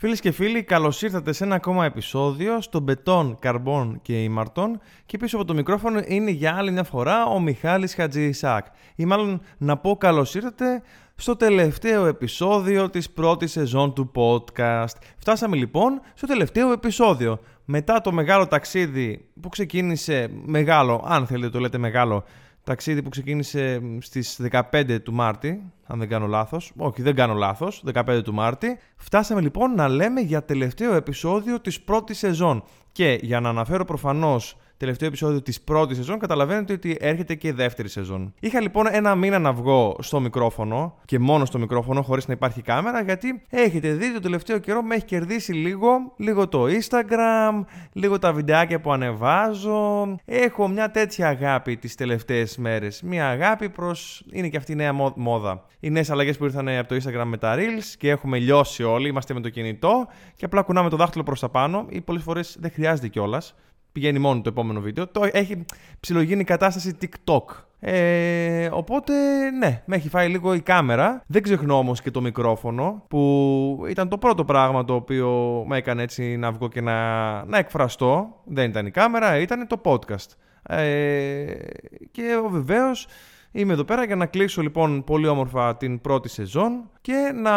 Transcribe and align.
Φίλες 0.00 0.20
και 0.20 0.30
φίλοι, 0.30 0.62
καλώς 0.62 1.02
ήρθατε 1.02 1.32
σε 1.32 1.44
ένα 1.44 1.54
ακόμα 1.54 1.84
επεισόδιο 1.84 2.60
στο 2.60 2.80
Μπετόν, 2.80 3.36
Καρμπόν 3.40 3.98
και 4.02 4.22
Ήμαρτον. 4.22 4.80
Και 5.06 5.16
πίσω 5.18 5.36
από 5.36 5.44
το 5.44 5.54
μικρόφωνο 5.54 6.00
είναι 6.06 6.30
για 6.30 6.54
άλλη 6.56 6.70
μια 6.70 6.84
φορά 6.84 7.24
ο 7.24 7.40
Μιχάλης 7.40 7.94
Χατζησάκ. 7.94 8.66
Ή 8.94 9.04
μάλλον 9.04 9.40
να 9.58 9.76
πω 9.76 9.96
καλώς 9.96 10.34
ήρθατε 10.34 10.82
στο 11.14 11.36
τελευταίο 11.36 12.06
επεισόδιο 12.06 12.90
της 12.90 13.10
πρώτης 13.10 13.50
σεζόν 13.50 13.94
του 13.94 14.10
podcast. 14.14 14.96
Φτάσαμε 15.18 15.56
λοιπόν 15.56 16.00
στο 16.14 16.26
τελευταίο 16.26 16.72
επεισόδιο. 16.72 17.40
Μετά 17.64 18.00
το 18.00 18.12
μεγάλο 18.12 18.46
ταξίδι 18.46 19.28
που 19.40 19.48
ξεκίνησε 19.48 20.30
μεγάλο, 20.44 21.04
αν 21.08 21.26
θέλετε 21.26 21.50
το 21.50 21.60
λέτε 21.60 21.78
μεγάλο, 21.78 22.24
ταξίδι 22.68 23.02
που 23.02 23.08
ξεκίνησε 23.08 23.80
στις 24.00 24.40
15 24.50 24.98
του 25.02 25.12
Μάρτη, 25.12 25.62
αν 25.86 25.98
δεν 25.98 26.08
κάνω 26.08 26.26
λάθος. 26.26 26.72
Όχι, 26.76 27.02
δεν 27.02 27.14
κάνω 27.14 27.34
λάθος, 27.34 27.82
15 27.94 28.22
του 28.24 28.34
Μάρτη. 28.34 28.78
Φτάσαμε 28.96 29.40
λοιπόν 29.40 29.74
να 29.74 29.88
λέμε 29.88 30.20
για 30.20 30.44
τελευταίο 30.44 30.94
επεισόδιο 30.94 31.60
της 31.60 31.80
πρώτης 31.80 32.18
σεζόν. 32.18 32.62
Και 32.92 33.18
για 33.22 33.40
να 33.40 33.48
αναφέρω 33.48 33.84
προφανώς 33.84 34.56
τελευταίο 34.78 35.08
επεισόδιο 35.08 35.42
της 35.42 35.60
πρώτης 35.60 35.96
σεζόν, 35.96 36.18
καταλαβαίνετε 36.18 36.72
ότι 36.72 36.96
έρχεται 37.00 37.34
και 37.34 37.48
η 37.48 37.50
δεύτερη 37.50 37.88
σεζόν. 37.88 38.34
Είχα 38.40 38.60
λοιπόν 38.60 38.86
ένα 38.90 39.14
μήνα 39.14 39.38
να 39.38 39.52
βγω 39.52 39.96
στο 40.00 40.20
μικρόφωνο 40.20 40.94
και 41.04 41.18
μόνο 41.18 41.44
στο 41.44 41.58
μικρόφωνο, 41.58 42.02
χωρίς 42.02 42.26
να 42.26 42.32
υπάρχει 42.32 42.62
κάμερα, 42.62 43.02
γιατί 43.02 43.42
έχετε 43.50 43.92
δει 43.92 44.12
το 44.12 44.20
τελευταίο 44.20 44.58
καιρό 44.58 44.82
με 44.82 44.94
έχει 44.94 45.04
κερδίσει 45.04 45.52
λίγο, 45.52 45.88
λίγο 46.16 46.48
το 46.48 46.64
Instagram, 46.64 47.64
λίγο 47.92 48.18
τα 48.18 48.32
βιντεάκια 48.32 48.80
που 48.80 48.92
ανεβάζω. 48.92 50.16
Έχω 50.24 50.68
μια 50.68 50.90
τέτοια 50.90 51.28
αγάπη 51.28 51.76
τις 51.76 51.94
τελευταίες 51.94 52.56
μέρες. 52.56 53.02
Μια 53.02 53.28
αγάπη 53.28 53.68
προς. 53.68 54.24
είναι 54.32 54.48
και 54.48 54.56
αυτή 54.56 54.72
η 54.72 54.74
νέα 54.74 54.92
μόδα. 55.16 55.66
Οι 55.80 55.90
νέες 55.90 56.10
αλλαγές 56.10 56.36
που 56.36 56.44
ήρθαν 56.44 56.68
από 56.68 56.88
το 56.88 56.94
Instagram 56.94 57.24
με 57.24 57.36
τα 57.36 57.54
Reels 57.56 57.94
και 57.98 58.10
έχουμε 58.10 58.38
λιώσει 58.38 58.82
όλοι, 58.82 59.08
είμαστε 59.08 59.34
με 59.34 59.40
το 59.40 59.48
κινητό 59.48 60.06
και 60.36 60.44
απλά 60.44 60.62
κουνάμε 60.62 60.88
το 60.88 60.96
δάχτυλο 60.96 61.22
προς 61.22 61.40
τα 61.40 61.48
πάνω 61.48 61.86
ή 61.88 62.00
πολλές 62.00 62.22
φορές 62.22 62.56
δεν 62.60 62.70
χρειάζεται 62.70 63.08
κιόλας 63.08 63.54
πηγαίνει 63.98 64.18
μόνο 64.18 64.40
το 64.40 64.48
επόμενο 64.48 64.80
βίντεο. 64.80 65.06
Το 65.06 65.28
έχει 65.32 65.64
ψιλογίνει 66.00 66.40
η 66.40 66.44
κατάσταση 66.44 66.96
TikTok. 67.00 67.42
Ε, 67.80 68.68
οπότε, 68.72 69.12
ναι, 69.50 69.82
με 69.86 69.96
έχει 69.96 70.08
φάει 70.08 70.28
λίγο 70.28 70.54
η 70.54 70.60
κάμερα. 70.60 71.22
Δεν 71.26 71.42
ξεχνώ 71.42 71.78
όμως 71.78 72.02
και 72.02 72.10
το 72.10 72.20
μικρόφωνο, 72.20 73.04
που 73.08 73.84
ήταν 73.88 74.08
το 74.08 74.18
πρώτο 74.18 74.44
πράγμα 74.44 74.84
το 74.84 74.94
οποίο 74.94 75.62
με 75.66 75.76
έκανε 75.76 76.02
έτσι 76.02 76.36
να 76.36 76.52
βγω 76.52 76.68
και 76.68 76.80
να, 76.80 76.94
να 77.44 77.58
εκφραστώ. 77.58 78.40
Δεν 78.44 78.70
ήταν 78.70 78.86
η 78.86 78.90
κάμερα, 78.90 79.38
ήταν 79.38 79.66
το 79.66 79.80
podcast. 79.84 80.28
Ε, 80.62 81.44
και 82.10 82.22
βεβαίως 82.50 83.06
είμαι 83.52 83.72
εδώ 83.72 83.84
πέρα 83.84 84.04
για 84.04 84.16
να 84.16 84.26
κλείσω 84.26 84.62
λοιπόν 84.62 85.04
πολύ 85.04 85.26
όμορφα 85.26 85.76
την 85.76 86.00
πρώτη 86.00 86.28
σεζόν 86.28 86.90
και 87.00 87.32
να 87.34 87.52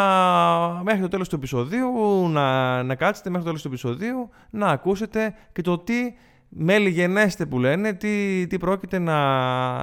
μέχρι 0.82 1.00
το 1.00 1.08
τέλος 1.08 1.28
του 1.28 1.34
επεισοδίου 1.34 2.28
να, 2.28 2.82
να 2.82 2.94
κάτσετε 2.94 3.30
μέχρι 3.30 3.44
το 3.44 3.48
τέλος 3.48 3.62
του 3.62 3.68
επεισοδίου 3.68 4.30
να 4.50 4.66
ακούσετε 4.66 5.34
και 5.52 5.62
το 5.62 5.78
τι 5.78 6.14
μέλη 6.54 6.88
γενέστε 6.88 7.46
που 7.46 7.58
λένε, 7.58 7.92
τι, 7.92 8.46
τι 8.46 8.58
πρόκειται 8.58 8.98
να, 8.98 9.18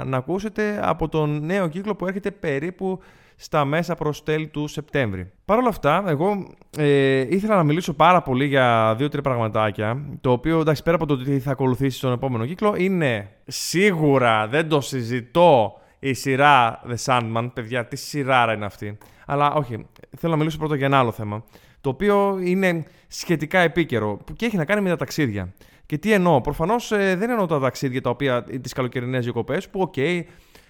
να 0.05 0.17
ακούσετε 0.17 0.79
από 0.83 1.09
τον 1.09 1.45
νέο 1.45 1.67
κύκλο 1.67 1.95
που 1.95 2.07
έρχεται 2.07 2.31
περίπου 2.31 2.99
στα 3.35 3.65
μέσα 3.65 3.95
προς 3.95 4.23
τέλη 4.23 4.47
του 4.47 4.67
Σεπτέμβρη. 4.67 5.31
Παρ' 5.45 5.57
όλα 5.57 5.69
αυτά, 5.69 6.03
εγώ 6.07 6.53
ε, 6.77 7.19
ήθελα 7.19 7.55
να 7.55 7.63
μιλήσω 7.63 7.93
πάρα 7.93 8.21
πολύ 8.21 8.45
για 8.45 8.95
δύο-τρία 8.97 9.21
πραγματάκια, 9.21 10.01
το 10.21 10.31
οποίο, 10.31 10.59
εντάξει, 10.59 10.83
πέρα 10.83 10.95
από 10.95 11.05
το 11.05 11.17
τι 11.17 11.39
θα 11.39 11.51
ακολουθήσει 11.51 11.97
στον 11.97 12.11
επόμενο 12.11 12.45
κύκλο, 12.45 12.75
είναι 12.77 13.29
σίγουρα, 13.47 14.47
δεν 14.47 14.69
το 14.69 14.81
συζητώ, 14.81 15.73
η 15.99 16.13
σειρά 16.13 16.81
The 16.89 16.95
Sandman, 17.05 17.49
παιδιά, 17.53 17.85
τι 17.85 17.95
σειρά 17.95 18.53
είναι 18.53 18.65
αυτή. 18.65 18.97
Αλλά 19.25 19.53
όχι, 19.53 19.85
θέλω 20.17 20.31
να 20.31 20.37
μιλήσω 20.37 20.57
πρώτα 20.57 20.75
για 20.75 20.85
ένα 20.85 20.99
άλλο 20.99 21.11
θέμα, 21.11 21.43
το 21.81 21.89
οποίο 21.89 22.39
είναι 22.43 22.85
σχετικά 23.07 23.59
επίκαιρο 23.59 24.19
και 24.35 24.45
έχει 24.45 24.57
να 24.57 24.65
κάνει 24.65 24.81
με 24.81 24.89
τα 24.89 24.95
ταξίδια. 24.95 25.53
Και 25.89 25.97
τι 25.97 26.11
εννοώ, 26.11 26.41
προφανώς 26.41 26.91
ε, 26.91 27.15
δεν 27.15 27.29
εννοώ 27.29 27.45
τα 27.45 27.59
ταξίδια 27.59 28.01
τα 28.01 28.09
οποία 28.09 28.43
τις 28.43 28.73
καλοκαιρινές 28.73 29.23
διακοπές, 29.23 29.69
που 29.69 29.79
οκ, 29.81 29.93
okay, 29.97 30.21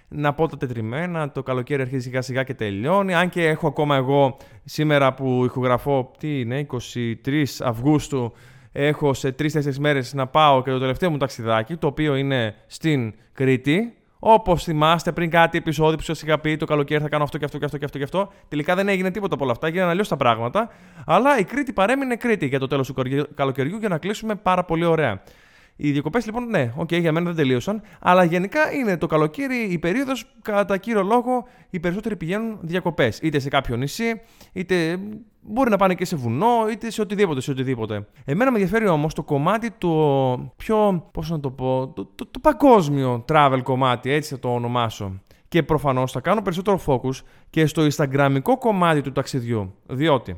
να 0.08 0.34
πω 0.34 0.48
τα 0.48 0.58
τετριμένα, 0.58 1.32
το 1.32 1.44
καλοκαίρι 1.44 1.82
αρχίζει 1.82 2.04
σιγά 2.04 2.22
σιγά 2.22 2.44
και 2.44 2.54
τελειώνει. 2.54 3.14
Αν 3.14 3.30
και 3.30 3.48
έχω 3.48 3.68
ακόμα 3.68 3.96
εγώ 3.96 4.38
σήμερα 4.64 5.14
που 5.14 5.46
ηχογραφώ, 5.46 6.12
τι 6.18 6.40
είναι, 6.40 6.68
23 7.26 7.44
Αυγούστου, 7.60 8.34
έχω 8.72 9.14
σε 9.14 9.36
3-4 9.40 9.76
μέρες 9.80 10.14
να 10.14 10.28
πάω 10.28 10.64
και 10.64 10.72
το 10.72 10.80
τελευταίο 10.80 11.10
μου 11.10 11.18
ταξιδάκι, 11.18 11.76
το 11.76 11.88
οποίο 11.88 12.16
είναι 12.16 12.56
στην 12.68 13.14
Κρήτη. 13.34 13.94
Όπως 14.20 14.64
θυμάστε 14.64 15.12
πριν 15.12 15.30
κάτι 15.30 15.58
επεισόδιο 15.58 15.98
που 15.98 16.04
σας 16.04 16.22
είχα 16.22 16.40
πει 16.40 16.58
το 16.58 16.66
καλοκαίρι 16.66 17.02
θα 17.02 17.10
κάνω 17.10 17.24
αυτό 17.24 17.38
και 17.38 17.46
αυτό 17.46 17.58
και 17.58 17.66
αυτό 17.66 17.78
και 17.78 17.86
αυτό 17.86 17.98
και 17.98 18.04
αυτό. 18.04 18.32
Τελικά 18.48 18.76
δεν 18.76 18.88
έγινε 18.88 19.12
τίποτα 19.12 19.34
από 19.34 19.44
όλα 19.44 19.54
αυτά, 19.54 19.68
έγιναν 19.68 19.90
αλλιώς 19.90 20.08
τα 20.08 20.18
πράγματα. 20.18 20.70
Αλλά 21.06 21.40
η 21.40 21.44
Κρήτη 21.44 21.74
παρέμεινε 21.74 22.16
Κρήτη 22.16 22.46
για 22.46 22.60
το 22.60 22.68
τέλος 22.68 22.88
του 22.88 22.94
καλοκαιριού 23.36 23.78
για 23.78 23.90
να 23.90 23.98
κλείσουμε 23.98 24.36
πάρα 24.36 24.64
πολύ 24.64 24.86
ωραία. 24.86 25.22
Οι 25.82 25.92
διακοπές 25.92 26.26
λοιπόν, 26.26 26.46
ναι, 26.50 26.74
οκ, 26.76 26.88
okay, 26.88 27.00
για 27.00 27.12
μένα 27.12 27.26
δεν 27.26 27.36
τελείωσαν. 27.36 27.82
Αλλά 28.00 28.24
γενικά 28.24 28.72
είναι 28.74 28.98
το 28.98 29.08
καλοκαίρι 29.08 29.58
η 29.58 29.80
περίοδος 29.80 30.36
κατά 30.42 30.78
κύριο 30.78 31.04
λόγο 31.04 31.48
οι 31.70 31.80
περισσότεροι 31.80 32.16
πηγαίνουν 32.16 32.58
διακοπές. 32.62 33.20
Είτε 33.22 33.40
σε 33.40 33.50
κάποιο 33.50 33.76
νησί, 33.76 34.22
είτε 34.54 35.00
μπορεί 35.42 35.70
να 35.70 35.78
πάνε 35.78 35.94
και 35.96 36.06
σε 36.06 36.16
βουνό, 36.16 36.68
είτε 36.72 36.92
σε 36.92 37.02
οτιδήποτε, 37.02 37.42
σε 37.42 37.52
οτιδήποτε. 37.52 38.08
Εμένα 38.26 38.52
με 38.52 38.60
ενδιαφέρει 38.60 38.88
όμως 38.88 39.14
το 39.14 39.24
κομμάτι 39.24 39.72
το 39.78 40.52
πιο, 40.58 41.10
πώς 41.12 41.30
να 41.30 41.40
το 41.40 41.50
πω, 41.50 41.92
το, 41.96 42.10
το, 42.16 42.28
το 42.32 42.40
παγκόσμιο 42.40 43.26
travel 43.30 43.60
κομμάτι, 43.64 44.12
έτσι 44.12 44.34
θα 44.34 44.40
το 44.40 44.54
ονομάσω. 44.54 45.22
Και 45.48 45.64
προφανώς 45.64 46.12
θα 46.12 46.20
κάνω 46.20 46.42
περισσότερο 46.42 46.80
focus 46.86 47.24
και 47.50 47.66
στο 47.66 47.88
Instagramικό 47.92 48.58
κομμάτι 48.60 49.02
του 49.02 49.12
ταξιδιού. 49.12 49.74
Διότι 49.88 50.36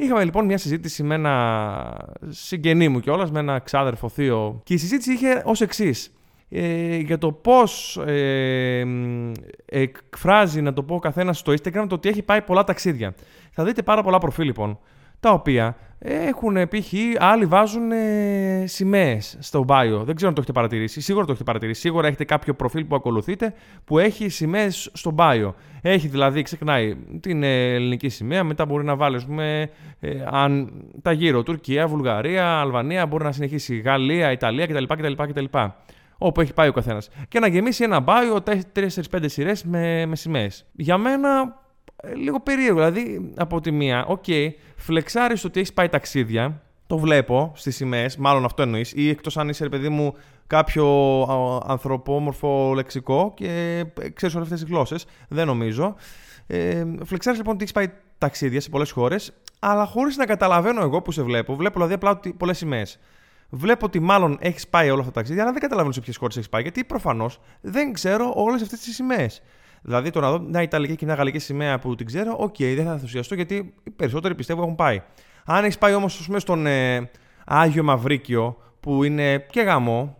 Είχαμε 0.00 0.24
λοιπόν 0.24 0.44
μια 0.44 0.58
συζήτηση 0.58 1.02
με 1.02 1.14
ένα 1.14 1.96
συγγενή 2.28 2.88
μου 2.88 3.00
κιόλας, 3.00 3.30
με 3.30 3.38
ένα 3.38 3.58
ξάδερφο 3.58 4.08
θείο. 4.08 4.60
Και 4.64 4.74
η 4.74 4.76
συζήτηση 4.76 5.12
είχε 5.12 5.42
ως 5.44 5.60
εξής. 5.60 6.14
Ε, 6.48 6.96
για 6.96 7.18
το 7.18 7.32
πώς 7.32 7.96
ε, 8.06 8.84
εκφράζει, 9.66 10.60
να 10.60 10.72
το 10.72 10.82
πω 10.82 10.94
ο 10.94 10.98
καθένας 10.98 11.38
στο 11.38 11.52
Instagram, 11.52 11.84
το 11.88 11.94
ότι 11.94 12.08
έχει 12.08 12.22
πάει 12.22 12.42
πολλά 12.42 12.64
ταξίδια. 12.64 13.14
Θα 13.50 13.64
δείτε 13.64 13.82
πάρα 13.82 14.02
πολλά 14.02 14.18
προφίλ 14.18 14.44
λοιπόν, 14.44 14.78
τα 15.20 15.30
οποία 15.30 15.76
έχουν 16.02 16.68
π.χ. 16.68 16.92
άλλοι 17.18 17.46
βάζουν 17.46 17.92
ε, 17.92 18.64
σημαίες 18.66 19.36
στο 19.40 19.64
bio. 19.68 20.02
Δεν 20.02 20.14
ξέρω 20.14 20.28
αν 20.28 20.34
το 20.34 20.40
έχετε 20.40 20.52
παρατηρήσει. 20.52 21.00
Σίγουρα 21.00 21.24
το 21.24 21.30
έχετε 21.30 21.46
παρατηρήσει. 21.46 21.80
Σίγουρα 21.80 22.06
έχετε 22.06 22.24
κάποιο 22.24 22.54
προφίλ 22.54 22.84
που 22.84 22.94
ακολουθείτε 22.94 23.54
που 23.84 23.98
έχει 23.98 24.28
σημαίες 24.28 24.90
στο 24.92 25.14
bio. 25.18 25.52
Έχει 25.82 26.08
δηλαδή, 26.08 26.42
ξεκινάει 26.42 26.96
την 27.20 27.42
ελληνική 27.42 28.08
σημαία, 28.08 28.44
μετά 28.44 28.64
μπορεί 28.64 28.84
να 28.84 28.96
βάλει 28.96 29.24
με, 29.26 29.70
ε, 30.00 30.10
αν, 30.30 30.72
τα 31.02 31.12
γύρω. 31.12 31.42
Τουρκία, 31.42 31.86
Βουλγαρία, 31.86 32.60
Αλβανία, 32.60 33.06
μπορεί 33.06 33.24
να 33.24 33.32
συνεχίσει 33.32 33.76
Γαλλία, 33.76 34.32
Ιταλία 34.32 34.66
κτλ. 34.66 34.84
κτλ, 34.84 35.12
κτλ 35.12 35.44
όπου 36.22 36.40
έχει 36.40 36.52
πάει 36.52 36.68
ο 36.68 36.72
καθένας. 36.72 37.08
Και 37.28 37.38
να 37.38 37.46
γεμίσει 37.46 37.84
ένα 37.84 38.04
bio 38.06 38.38
4-5 39.10 39.24
σειρές 39.24 39.64
με, 39.64 40.06
με 40.06 40.16
σημαίες. 40.16 40.66
Για 40.72 40.98
μένα 40.98 41.28
ε, 41.40 41.44
λίγο 42.14 42.40
περίεργο. 42.40 42.90
Δηλαδή, 42.90 43.32
από 43.36 43.60
τη 43.60 43.70
μία, 43.70 44.04
οκ, 44.06 44.24
okay, 44.26 44.50
φλεξάρεις 44.76 45.44
ότι 45.44 45.58
έχεις 45.60 45.72
πάει 45.72 45.88
ταξίδια. 45.88 46.62
Το 46.86 46.98
βλέπω 46.98 47.52
στις 47.54 47.76
σημαίες, 47.76 48.16
μάλλον 48.16 48.44
αυτό 48.44 48.62
εννοείς. 48.62 48.92
Ή 48.92 49.08
εκτός 49.08 49.36
αν 49.36 49.48
είσαι, 49.48 49.68
παιδί 49.68 49.88
μου, 49.88 50.14
κάποιο 50.46 50.86
ανθρωπόμορφο 51.66 52.72
λεξικό 52.74 53.32
και 53.36 53.78
ε, 54.00 54.08
ξέρεις 54.08 54.34
όλες 54.34 54.46
αυτές 54.46 54.60
τις 54.60 54.70
γλώσσες. 54.70 55.06
Δεν 55.28 55.46
νομίζω. 55.46 55.94
Ε, 56.46 56.84
φλεξάρεις 57.04 57.38
λοιπόν 57.38 57.54
ότι 57.54 57.62
έχεις 57.62 57.74
πάει 57.74 57.90
ταξίδια 58.18 58.60
σε 58.60 58.68
πολλές 58.68 58.90
χώρες, 58.90 59.32
αλλά 59.58 59.84
χωρίς 59.86 60.16
να 60.16 60.26
καταλαβαίνω 60.26 60.82
εγώ 60.82 61.02
που 61.02 61.12
σε 61.12 61.22
βλέπω. 61.22 61.54
Βλέπω 61.56 61.74
δηλαδή 61.74 61.94
απλά 61.94 62.20
πολλές 62.36 62.58
σημαίες. 62.58 62.98
Βλέπω 63.50 63.86
ότι 63.86 64.00
μάλλον 64.00 64.38
έχεις 64.40 64.68
πάει 64.68 64.90
όλα 64.90 64.98
αυτά 64.98 65.12
τα 65.12 65.18
ταξίδια, 65.18 65.42
αλλά 65.42 65.52
δεν 65.52 65.60
καταλαβαίνω 65.60 65.94
σε 65.94 66.00
ποιες 66.00 66.16
χώρες 66.16 66.36
έχεις 66.36 66.48
πάει, 66.48 66.62
γιατί 66.62 66.84
προφανώς 66.84 67.40
δεν 67.60 67.92
ξέρω 67.92 68.32
όλες 68.36 68.62
αυτές 68.62 68.80
τις 68.80 68.94
σημαίες. 68.94 69.42
Δηλαδή 69.82 70.10
το 70.10 70.20
να 70.20 70.30
δω 70.30 70.40
μια 70.40 70.62
Ιταλική 70.62 70.96
και 70.96 71.04
μια 71.04 71.14
Γαλλική 71.14 71.38
σημαία 71.38 71.78
που 71.78 71.94
την 71.94 72.06
ξέρω, 72.06 72.36
οκ, 72.38 72.54
okay, 72.58 72.72
δεν 72.76 72.84
θα 72.84 72.92
ενθουσιαστώ 72.92 73.34
γιατί 73.34 73.74
οι 73.82 73.90
περισσότεροι 73.90 74.34
πιστεύω 74.34 74.62
έχουν 74.62 74.74
πάει. 74.74 75.02
Αν 75.44 75.64
έχεις 75.64 75.78
πάει 75.78 75.94
όμως 75.94 76.28
στον 76.36 76.66
ε, 76.66 77.10
Άγιο 77.46 77.82
Μαυρίκιο, 77.82 78.56
που 78.80 79.04
είναι 79.04 79.38
και 79.50 79.60
γαμό, 79.60 80.16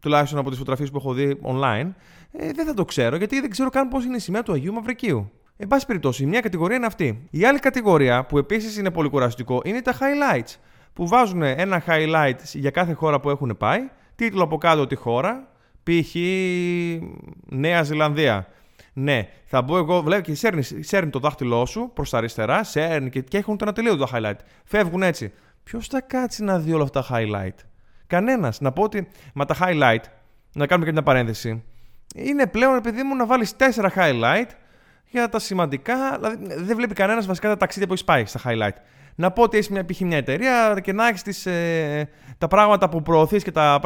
τουλάχιστον 0.00 0.38
από 0.38 0.48
τις 0.48 0.58
φωτογραφίες 0.58 0.90
που 0.90 0.96
έχω 0.96 1.12
δει 1.12 1.40
online, 1.42 1.92
ε, 2.32 2.52
δεν 2.52 2.66
θα 2.66 2.74
το 2.74 2.84
ξέρω 2.84 3.16
γιατί 3.16 3.40
δεν 3.40 3.50
ξέρω 3.50 3.70
καν 3.70 3.88
πώς 3.88 4.04
είναι 4.04 4.16
η 4.16 4.18
σημαία 4.18 4.42
του 4.42 4.52
Αγίου 4.52 4.72
Μαυρικίου. 4.72 5.30
Εν 5.56 5.68
πάση 5.68 5.86
περιπτώσει, 5.86 6.26
μια 6.26 6.40
κατηγορία 6.40 6.76
είναι 6.76 6.86
αυτή. 6.86 7.28
Η 7.30 7.44
άλλη 7.44 7.58
κατηγορία 7.58 8.24
που 8.24 8.38
επίσης 8.38 8.76
είναι 8.76 8.90
πολύ 8.90 9.08
κουραστικό 9.08 9.60
είναι 9.64 9.82
τα 9.82 9.92
highlights. 9.92 10.54
Που 10.92 11.08
βάζουν 11.08 11.42
ένα 11.42 11.82
highlight 11.86 12.38
για 12.52 12.70
κάθε 12.70 12.92
χώρα 12.92 13.20
που 13.20 13.30
έχουν 13.30 13.56
πάει, 13.58 13.80
τίτλο 14.14 14.42
από 14.42 14.58
κάτω 14.58 14.86
τη 14.86 14.94
χώρα, 14.94 15.48
π.χ. 15.82 16.14
Νέα 17.48 17.82
Ζηλανδία. 17.82 18.46
Ναι, 18.92 19.28
θα 19.44 19.62
μπω 19.62 19.76
εγώ, 19.76 20.02
βλέπω 20.02 20.22
και 20.22 20.34
σέρνει, 20.34 20.62
σέρνει 20.62 21.10
το 21.10 21.18
δάχτυλό 21.18 21.66
σου 21.66 21.90
προς 21.94 22.10
τα 22.10 22.18
αριστερά, 22.18 22.64
σέρνει 22.64 23.10
και, 23.10 23.20
και 23.20 23.38
έχουν 23.38 23.56
το 23.56 23.66
ατελείωτο 23.68 24.04
τα 24.04 24.08
highlight. 24.12 24.38
Φεύγουν 24.64 25.02
έτσι. 25.02 25.32
Ποιος 25.64 25.86
θα 25.86 26.00
κάτσει 26.00 26.44
να 26.44 26.58
δει 26.58 26.72
όλα 26.72 26.82
αυτά 26.82 27.06
τα 27.06 27.16
highlight; 27.16 27.64
Κανένας. 28.06 28.60
Να 28.60 28.72
πω 28.72 28.82
ότι 28.82 29.08
με 29.34 29.46
τα 29.46 29.56
highlight, 29.60 30.02
να 30.52 30.66
κάνουμε 30.66 30.86
και 30.86 30.92
μια 30.92 31.02
παρένθεση, 31.02 31.62
είναι 32.14 32.46
πλέον 32.46 32.76
επειδή 32.76 33.02
μου 33.02 33.16
να 33.16 33.26
βάλεις 33.26 33.56
τέσσερα 33.56 33.92
highlight 33.96 34.48
για 35.10 35.28
τα 35.28 35.38
σημαντικά. 35.38 36.16
Δηλαδή 36.16 36.64
δεν 36.64 36.76
βλέπει 36.76 36.94
κανένας 36.94 37.26
βασικά 37.26 37.48
τα 37.48 37.56
ταξίδια 37.56 37.86
που 37.86 37.92
έχεις 37.92 38.04
πάει 38.04 38.24
στα 38.24 38.40
highlight. 38.44 38.76
Να 39.14 39.30
πω 39.30 39.42
ότι 39.42 39.56
έχεις 39.56 39.68
μια, 39.68 39.84
π.χ. 39.84 40.00
μια 40.00 40.16
εταιρεία 40.16 40.80
και 40.82 40.92
να 40.92 41.08
έχεις 41.08 41.46
ε, 41.46 42.08
τα 42.38 42.48
πράγματα 42.48 42.88
που 42.88 43.02
προωθείς 43.02 43.42
και 43.42 43.50
τα, 43.50 43.80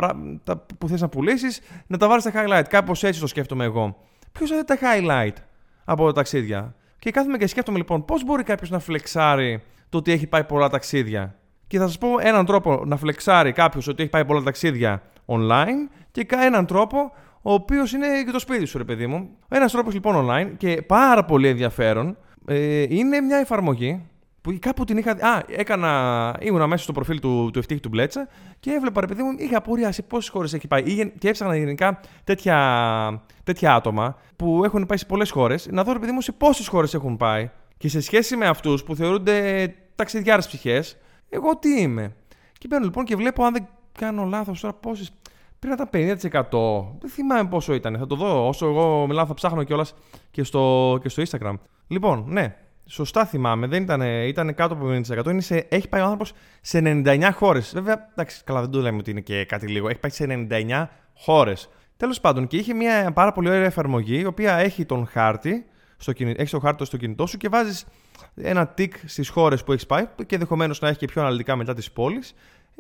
τα 0.45 0.67
που 0.79 0.89
θες 0.89 1.01
να 1.01 1.09
πουλήσεις, 1.09 1.61
να 1.87 1.99
τα 1.99 2.09
βάλεις 2.09 2.23
στα 2.23 2.33
highlight. 2.35 2.65
Κάπως 2.69 3.03
έτσι 3.03 3.21
το 3.21 3.27
σκέφτομαι 3.27 3.65
εγώ. 3.65 3.97
Ποιος 4.39 4.51
θα 4.51 4.57
δει 4.57 4.65
τα 4.65 4.79
highlight 4.81 5.37
από 5.85 6.07
τα 6.07 6.13
ταξίδια; 6.13 6.75
Και 6.99 7.11
κάθομαι 7.11 7.39
και 7.39 7.47
σκέφτομαι 7.47 7.79
λοιπόν 7.79 8.05
πώς 8.05 8.25
μπορεί 8.25 8.43
κάποιος 8.43 8.71
να 8.71 8.79
φλεξάρει 8.79 9.63
το 9.89 9.99
ότι 9.99 10.13
έχει 10.13 10.27
πάει 10.27 10.45
πολλά 10.45 10.69
ταξίδια; 10.69 11.39
Και 11.67 11.79
θα 11.79 11.87
σας 11.87 11.99
πω 11.99 12.09
έναν 12.21 12.47
τρόπο 12.47 12.83
να 12.85 12.97
φλεξάρει 12.97 13.53
κάποιος 13.53 13.89
ότι 13.89 14.03
έχει 14.03 14.11
πάει 14.11 14.25
πολλά 14.25 14.43
ταξίδια 14.43 15.03
online 15.27 15.91
και 16.11 16.27
έναν 16.31 16.67
τρόπο 16.67 17.13
ο 17.43 17.53
οποίος 17.53 17.93
είναι 17.93 18.07
και 18.25 18.31
το 18.31 18.39
σπίτι 18.39 18.65
σου, 18.65 18.79
ρε 18.79 18.85
παιδί 18.85 19.07
μου. 19.07 19.29
Ένας 19.49 19.73
τρόπος 19.73 19.95
λοιπόν 19.95 20.27
online 20.29 20.53
και 20.57 20.83
πάρα 20.83 21.25
πολύ 21.25 21.49
ενδιαφέρον 21.49 22.17
ε, 22.47 22.83
είναι 22.89 23.21
μια 23.21 23.37
εφαρμογή 23.37 24.09
που 24.45 24.57
κάπου 24.61 24.85
την 24.85 24.97
είχα. 24.97 25.11
Α, 25.11 25.43
έκανα. 25.49 26.37
ήμουνα 26.41 26.67
μέσα 26.67 26.83
στο 26.83 26.93
προφίλ 26.93 27.21
του, 27.21 27.51
του 27.53 27.59
Ευτύχη 27.59 27.81
του 27.81 27.89
Μπλέτσα 27.89 28.29
και 28.61 28.71
έβλεπα, 28.71 29.01
ρε 29.01 29.07
παιδί 29.07 29.23
μου, 29.23 29.35
είχα 29.39 29.57
απορία 29.57 29.93
σε 29.93 30.03
πόσες 30.03 30.31
χώρες 30.31 30.53
έχει 30.53 30.67
πάει. 30.67 31.13
Και 31.19 31.29
έψαχνα 31.29 31.57
γενικά 31.57 32.01
τέτοια, 32.25 33.23
τέτοια 33.45 33.75
άτομα 33.75 34.17
που 34.37 34.65
έχουν 34.65 34.87
πάει 34.87 34.99
σε 34.99 35.07
πολλές 35.07 35.31
χώρες, 35.31 35.69
να 35.71 35.85
δω, 35.85 35.93
ρε 35.93 35.99
παιδί 35.99 36.13
μου, 36.13 36.21
σε 36.21 36.33
πόσες 36.33 36.67
χώρες 36.67 36.95
έχουν 36.95 37.17
πάει. 37.17 37.51
Και 37.77 37.89
σε 37.89 38.01
σχέση 38.01 38.37
με 38.37 38.47
αυτούς 38.47 38.85
που 38.85 38.97
θεωρούνται 38.97 39.75
ταξιδιάρες 39.95 40.47
ψυχές, 40.47 40.97
εγώ 41.29 41.57
τι 41.57 41.81
είμαι. 41.81 42.15
Και 42.59 42.67
μπαίνω 42.69 42.85
λοιπόν 42.85 43.05
και 43.05 43.17
βλέπω, 43.17 43.45
αν 43.45 43.53
δεν 43.53 43.67
κάνω 43.99 44.25
λάθος 44.25 44.61
τώρα, 44.61 44.75
πόσες. 44.75 45.13
Πρέπει 45.59 45.83
να 45.93 46.05
ήταν 46.07 46.19
50%. 46.19 46.99
Δεν 47.01 47.11
θυμάμαι 47.11 47.49
πόσο 47.49 47.75
ήταν. 47.75 47.97
Θα 47.99 48.07
το 48.07 48.15
δω. 48.15 48.49
Όσο 48.49 48.67
εγώ 48.67 49.07
μιλάω, 49.07 49.27
θα 49.27 49.35
ψάχνω 49.35 49.63
κιόλας 49.63 49.95
και 50.31 50.43
στο, 50.43 50.99
και 51.03 51.09
στο 51.09 51.23
Instagram. 51.23 51.55
Λοιπόν, 51.87 52.25
ναι, 52.29 52.57
Σωστά 52.87 53.25
θυμάμαι, 53.25 53.67
δεν 53.67 53.83
ήταν, 53.83 54.01
ήταν 54.03 54.55
κάτω 54.55 54.75
από 54.75 54.87
50%. 54.87 55.27
Είναι 55.27 55.41
σε, 55.41 55.67
έχει 55.69 55.89
πάει 55.89 56.01
ο 56.01 56.05
άνθρωπος 56.05 56.33
σε 56.61 56.81
99 56.85 57.31
χώρες. 57.33 57.73
Βέβαια, 57.75 58.09
εντάξει, 58.13 58.45
καλά, 58.45 58.61
δεν 58.61 58.71
το 58.71 58.81
λέμε 58.81 58.99
ότι 58.99 59.11
είναι 59.11 59.21
και 59.21 59.45
κάτι 59.45 59.67
λίγο. 59.67 59.89
Έχει 59.89 59.99
πάει 59.99 60.11
σε 60.11 60.47
99 60.51 60.87
χώρες. 61.15 61.69
Τέλος 61.97 62.21
πάντων, 62.21 62.47
και 62.47 62.57
είχε 62.57 62.75
μια 62.75 63.13
πάρα 63.13 63.33
πολύ 63.33 63.49
ωραία 63.49 63.65
εφαρμογή, 63.65 64.19
η 64.19 64.25
οποία 64.25 64.57
έχει 64.57 64.85
τον 64.85 65.07
χάρτη, 65.07 65.67
στο, 65.97 66.13
έχει 66.17 66.51
το 66.51 66.61
χάρτη 66.61 66.85
στο 66.85 66.97
κινητό 66.97 67.27
σου 67.27 67.37
και 67.37 67.49
βάζεις 67.49 67.87
ένα 68.35 68.67
τικ 68.67 68.95
στις 69.05 69.29
χώρες 69.29 69.65
που 69.65 69.73
έχεις 69.73 69.87
πάει 69.87 70.07
και 70.27 70.35
ενδεχομένως 70.35 70.81
να 70.81 70.89
έχει 70.89 70.99
και 70.99 71.07
πιο 71.07 71.23
αναλυτικά 71.23 71.57
μετά 71.57 71.75
τις 71.75 71.93
πόλεις. 71.93 72.35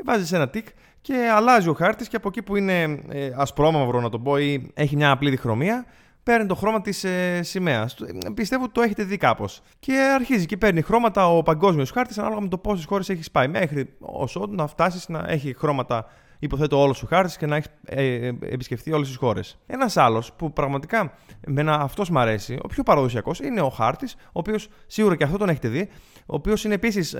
Βάζεις 0.04 0.32
ένα 0.32 0.48
τικ 0.48 0.66
και 1.00 1.30
αλλάζει 1.34 1.68
ο 1.68 1.72
χάρτης 1.74 2.08
και 2.08 2.16
από 2.16 2.28
εκεί 2.28 2.42
που 2.42 2.56
είναι 2.56 2.82
ε, 3.08 3.30
ασπρόμαυρο, 3.34 4.00
να 4.00 4.08
το 4.08 4.18
πω, 4.18 4.38
ή 4.38 4.70
έχει 4.74 4.96
μια 4.96 5.10
απλή 5.10 5.30
διχρωμία, 5.30 5.86
παίρνει 6.24 6.46
το 6.46 6.54
χρώμα 6.54 6.80
της 6.80 7.04
ε, 7.04 7.42
σημαίας. 7.42 7.96
Πιστεύω 8.34 8.64
ότι 8.64 8.72
το 8.72 8.80
έχετε 8.80 9.02
δει 9.02 9.16
κάπως. 9.16 9.60
Και 9.78 10.12
αρχίζει 10.14 10.46
και 10.46 10.56
παίρνει 10.56 10.82
χρώματα 10.82 11.28
ο 11.28 11.42
παγκόσμιος 11.42 11.90
χάρτης 11.90 12.18
ανάλογα 12.18 12.40
με 12.40 12.48
το 12.48 12.58
πόσες 12.58 12.84
χώρες 12.84 13.08
έχεις 13.08 13.30
πάει. 13.30 13.48
Μέχρι 13.48 13.96
όσο 14.00 14.46
να 14.50 14.66
φτάσεις 14.66 15.08
να 15.08 15.24
έχει 15.26 15.54
χρώματα, 15.54 16.06
υποθέτω, 16.38 16.80
όλος 16.80 17.02
ο 17.02 17.06
χάρτης 17.06 17.36
και 17.36 17.46
να 17.46 17.56
έχεις 17.56 17.70
ε, 17.84 18.04
ε, 18.04 18.32
επισκεφθεί 18.40 18.92
όλες 18.92 19.08
τις 19.08 19.16
χώρες. 19.16 19.58
Ένας 19.66 19.96
άλλος 19.96 20.32
που 20.32 20.52
πραγματικά 20.52 21.12
με 21.46 21.64
αυτός 21.68 22.10
μου 22.10 22.18
αρέσει, 22.18 22.58
ο 22.62 22.66
πιο 22.66 22.82
παραδοσιακός, 22.82 23.40
είναι 23.40 23.60
ο 23.60 23.68
χάρτης, 23.68 24.14
ο 24.18 24.30
οποίος 24.32 24.68
σίγουρα 24.86 25.16
και 25.16 25.24
αυτό 25.24 25.36
τον 25.36 25.48
έχετε 25.48 25.68
δει, 25.68 25.88
ο 26.16 26.34
οποίος 26.34 26.64
είναι 26.64 26.74
επίσης 26.74 27.16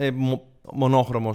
ε, 0.64 0.70
μονόχρωμο. 0.72 1.34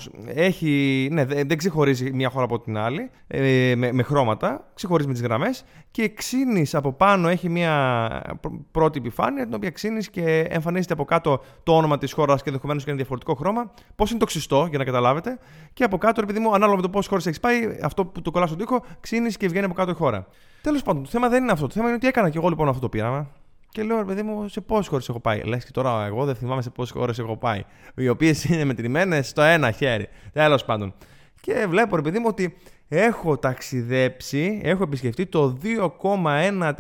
Ναι, 1.09 1.25
δεν 1.25 1.57
ξεχωρίζει 1.57 2.13
μία 2.13 2.29
χώρα 2.29 2.43
από 2.43 2.59
την 2.59 2.77
άλλη 2.77 3.09
ε, 3.27 3.73
με, 3.75 3.91
με, 3.91 4.03
χρώματα, 4.03 4.69
ξεχωρίζει 4.73 5.07
με 5.07 5.13
τις 5.13 5.23
γραμμές 5.23 5.63
και 5.91 6.09
ξύνεις 6.09 6.75
από 6.75 6.93
πάνω, 6.93 7.27
έχει 7.27 7.49
μία 7.49 8.39
πρώτη 8.71 8.97
επιφάνεια, 8.97 9.45
την 9.45 9.53
οποία 9.53 9.69
ξύνεις 9.69 10.09
και 10.09 10.39
εμφανίζεται 10.49 10.93
από 10.93 11.05
κάτω 11.05 11.41
το 11.63 11.75
όνομα 11.75 11.97
της 11.97 12.13
χώρας 12.13 12.41
και 12.41 12.49
ενδεχομένως 12.49 12.83
και 12.83 12.89
ένα 12.89 12.97
διαφορετικό 12.99 13.33
χρώμα. 13.33 13.71
Πώς 13.95 14.09
είναι 14.09 14.19
το 14.19 14.25
ξυστό, 14.25 14.65
για 14.69 14.77
να 14.77 14.83
καταλάβετε. 14.83 15.37
Και 15.73 15.83
από 15.83 15.97
κάτω, 15.97 16.21
επειδή 16.21 16.39
μου, 16.39 16.53
ανάλογα 16.53 16.75
με 16.75 16.81
το 16.81 16.89
πόσες 16.89 17.09
χώρες 17.09 17.25
έχεις 17.25 17.39
πάει, 17.39 17.79
αυτό 17.83 18.05
που 18.05 18.21
το 18.21 18.31
κολλάς 18.31 18.49
στον 18.49 18.61
τοίχο, 18.61 18.83
ξύνεις 18.99 19.37
και 19.37 19.47
βγαίνει 19.47 19.65
από 19.65 19.73
κάτω 19.73 19.91
η 19.91 19.93
χώρα. 19.93 20.27
Τέλος 20.61 20.81
πάντων, 20.81 21.03
το 21.03 21.09
θέμα 21.09 21.29
δεν 21.29 21.43
είναι 21.43 21.51
αυτό. 21.51 21.67
Το 21.67 21.73
θέμα 21.73 21.85
είναι 21.85 21.95
ότι 21.95 22.07
έκανα 22.07 22.29
και 22.29 22.37
εγώ 22.37 22.49
λοιπόν 22.49 22.67
αυτό 22.67 22.81
το 22.81 22.89
πείραμα. 22.89 23.29
Και 23.71 23.83
λέω, 23.83 23.97
ρε 23.97 24.03
παιδί 24.03 24.21
μου, 24.21 24.47
σε 24.47 24.61
πόσες 24.61 24.87
χώρες 24.87 25.09
έχω 25.09 25.19
πάει; 25.19 25.41
Λες 25.41 25.65
και 25.65 25.71
τώρα 25.71 26.05
εγώ 26.05 26.25
δεν 26.25 26.35
θυμάμαι 26.35 26.61
σε 26.61 26.69
πόσες 26.69 26.91
χώρες 26.91 27.19
έχω 27.19 27.37
πάει. 27.37 27.63
Οι 27.95 28.09
οποίες 28.09 28.43
είναι 28.43 28.63
μετρημένες 28.63 29.27
στο 29.27 29.41
ένα 29.41 29.71
χέρι. 29.71 30.07
Τέλος 30.33 30.65
πάντων. 30.65 30.93
Και 31.41 31.65
βλέπω, 31.69 31.95
ρε 31.95 32.01
παιδί 32.01 32.19
μου, 32.19 32.25
ότι 32.27 32.57
έχω 32.87 33.37
ταξιδέψει, 33.37 34.61
έχω 34.63 34.83
επισκεφτεί 34.83 35.25
το 35.25 35.57
2,1% 35.63 36.71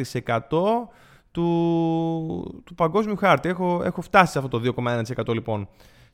του, 1.31 2.61
του 2.65 2.75
παγκόσμιου 2.75 3.15
χάρτη. 3.15 3.49
Έχω, 3.49 3.81
έχω 3.83 4.01
φτάσει 4.01 4.31
σε 4.31 4.39
αυτό 4.39 4.59
το 4.59 4.73
2,1% 4.77 5.33
λοιπόν. 5.33 5.67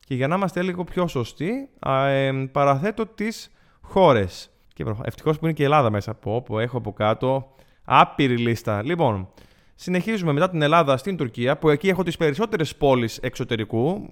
Και 0.04 0.14
για 0.14 0.28
να 0.28 0.34
είμαστε 0.34 0.62
λίγο 0.62 0.84
πιο 0.84 1.06
σωστοί, 1.06 1.68
α, 1.78 2.06
ε, 2.06 2.32
παραθέτω 2.52 3.06
τις 3.06 3.50
χώρες. 3.80 4.50
Και 4.72 4.84
ευτυχώς 5.02 5.38
που 5.38 5.44
είναι 5.44 5.54
και 5.54 5.62
η 5.62 5.64
Ελλάδα 5.64 5.90
μέσα 5.90 6.10
από 6.10 6.34
όπου 6.34 6.58
έχω 6.58 6.76
από 6.76 6.92
κάτω 6.92 7.54
άπειρη 7.84 8.36
λίστα. 8.36 8.82
Λοιπόν, 8.82 9.28
Συνεχίζουμε 9.78 10.32
μετά 10.32 10.50
την 10.50 10.62
Ελλάδα 10.62 10.96
στην 10.96 11.16
Τουρκία, 11.16 11.56
που 11.56 11.68
εκεί 11.68 11.88
έχω 11.88 12.02
τις 12.02 12.16
περισσότερες 12.16 12.76
πόλεις 12.76 13.18
εξωτερικού. 13.18 14.08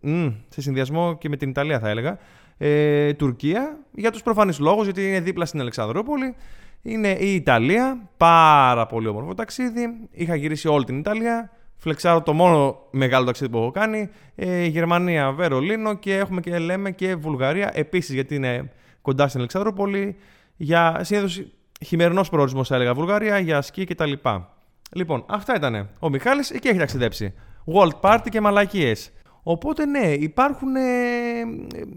Μ, 0.00 0.26
σε 0.48 0.60
συνδυασμό 0.60 1.18
και 1.18 1.28
με 1.28 1.36
την 1.36 1.48
Ιταλία, 1.48 1.78
θα 1.78 1.88
έλεγα. 1.88 2.18
Ε, 2.58 3.12
Τουρκία, 3.14 3.78
για 3.92 4.10
τους 4.10 4.22
προφανείς 4.22 4.58
λόγους, 4.58 4.84
γιατί 4.84 5.08
είναι 5.08 5.20
δίπλα 5.20 5.44
στην 5.44 5.60
Αλεξανδρούπολη. 5.60 6.34
Είναι 6.82 7.08
η 7.08 7.34
Ιταλία, 7.34 8.10
πάρα 8.16 8.86
πολύ 8.86 9.06
όμορφο 9.06 9.34
ταξίδι. 9.34 10.08
Είχα 10.10 10.34
γυρίσει 10.34 10.68
όλη 10.68 10.84
την 10.84 10.98
Ιταλία. 10.98 11.50
Φλεξάρω 11.76 12.22
το 12.22 12.32
μόνο 12.32 12.78
μεγάλο 12.90 13.24
ταξίδι 13.24 13.50
που 13.50 13.58
έχω 13.58 13.70
κάνει. 13.70 14.08
Ε, 14.34 14.64
Γερμανία, 14.64 15.32
Βερολίνο 15.32 15.94
και 15.94 16.16
έχουμε 16.16 16.40
και 16.40 16.58
λέμε 16.58 16.90
και 16.90 17.14
Βουλγαρία 17.14 17.70
επίσης, 17.74 18.14
γιατί 18.14 18.34
είναι 18.34 18.72
κοντά 19.02 19.28
στην 19.28 19.38
Αλεξανδρούπολη. 19.38 20.16
Για 20.56 21.00
συνήθως 21.02 21.42
χειμερινός 21.84 22.28
προορισμός, 22.28 22.68
θα 22.68 22.74
έλεγα 22.74 22.94
Βουλγαρία, 22.94 23.38
για 23.38 23.62
σκι 23.62 23.84
κτλ. 23.84 24.12
Λοιπόν, 24.92 25.24
αυτά 25.28 25.54
ήταν. 25.56 25.88
Ο 25.98 26.08
Μιχάλης 26.08 26.50
εκεί 26.50 26.68
έχει 26.68 26.78
ταξιδέψει. 26.78 27.34
World 27.74 28.00
Party 28.00 28.26
και 28.30 28.40
μαλακίες. 28.40 29.12
Οπότε 29.42 29.86
ναι, 29.86 30.06
υπάρχουν 30.12 30.76
ε, 30.76 30.80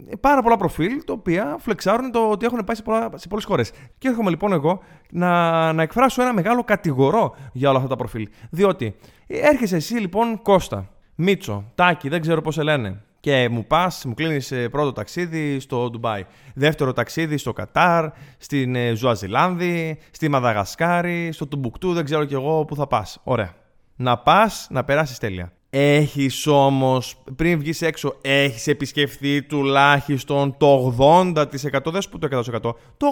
ε, 0.10 0.16
πάρα 0.20 0.42
πολλά 0.42 0.58
προφίλ 0.58 1.04
τα 1.06 1.14
οποία 1.14 1.56
φλεξάρουν 1.60 2.12
το 2.12 2.30
ότι 2.30 2.46
έχουν 2.46 2.64
πάει 2.66 2.76
σε, 2.76 2.82
πολλά, 2.82 3.10
σε 3.16 3.28
πολλές 3.28 3.46
χώρες. 3.46 3.72
Και 3.98 4.08
έρχομαι 4.08 4.30
λοιπόν 4.30 4.52
εγώ 4.52 4.82
να, 5.10 5.74
να 5.74 5.82
εκφράσω 5.82 6.22
ένα 6.22 6.34
μεγάλο 6.34 6.64
κατηγορό 6.64 7.36
για 7.54 7.70
όλα 7.70 7.78
αυτά 7.78 7.90
τα 7.90 7.96
προφίλ. 7.96 8.30
Διότι 8.50 8.96
έρχεσαι 9.28 9.76
εσύ 9.76 9.94
λοιπόν 9.94 10.42
Κώστα, 10.42 10.90
Μίτσο, 11.16 11.72
Τάκη, 11.76 12.10
δεν 12.10 12.22
ξέρω 12.22 12.42
πώς 12.42 12.54
σε 12.54 12.64
λένε 12.64 13.02
και 13.22 13.50
μου 13.50 13.66
πας, 13.66 14.06
μου 14.06 14.14
κλείνεις 14.14 14.52
ε, 14.52 14.70
πρώτο 14.70 14.92
ταξίδι 14.92 15.60
στο 15.60 15.90
Ντουμπάι. 15.90 16.26
Δεύτερο 16.54 16.94
ταξίδι 16.94 17.38
στο 17.38 17.54
Κατάρ, 17.54 18.10
στην 18.38 18.76
ε, 18.76 18.94
Ζουαζιλάνδη, 18.94 20.00
στη 20.12 20.30
Μαδαγασκάρη, 20.30 21.32
στο 21.32 21.48
Τουμπουκτού, 21.48 21.94
δεν 21.94 22.06
ξέρω 22.06 22.26
κι 22.26 22.34
εγώ 22.34 22.66
πού 22.66 22.76
θα 22.76 22.88
πας. 22.88 23.20
Ωραία. 23.24 23.54
Να 23.96 24.18
πας, 24.18 24.68
να 24.70 24.84
περάσεις 24.84 25.18
τέλεια. 25.18 25.52
Έχεις 25.74 26.48
όμως, 26.48 27.24
πριν 27.36 27.60
βγεις 27.60 27.82
έξω, 27.82 28.16
έχεις 28.22 28.68
επισκεφθεί 28.68 29.44
τουλάχιστον 29.44 30.58
το 30.58 30.96
80%, 31.00 31.92
δεν 31.92 32.02
σου 32.02 32.10
πω 32.10 32.18
το 32.18 32.28
100%, 32.28 32.76
το 32.98 33.08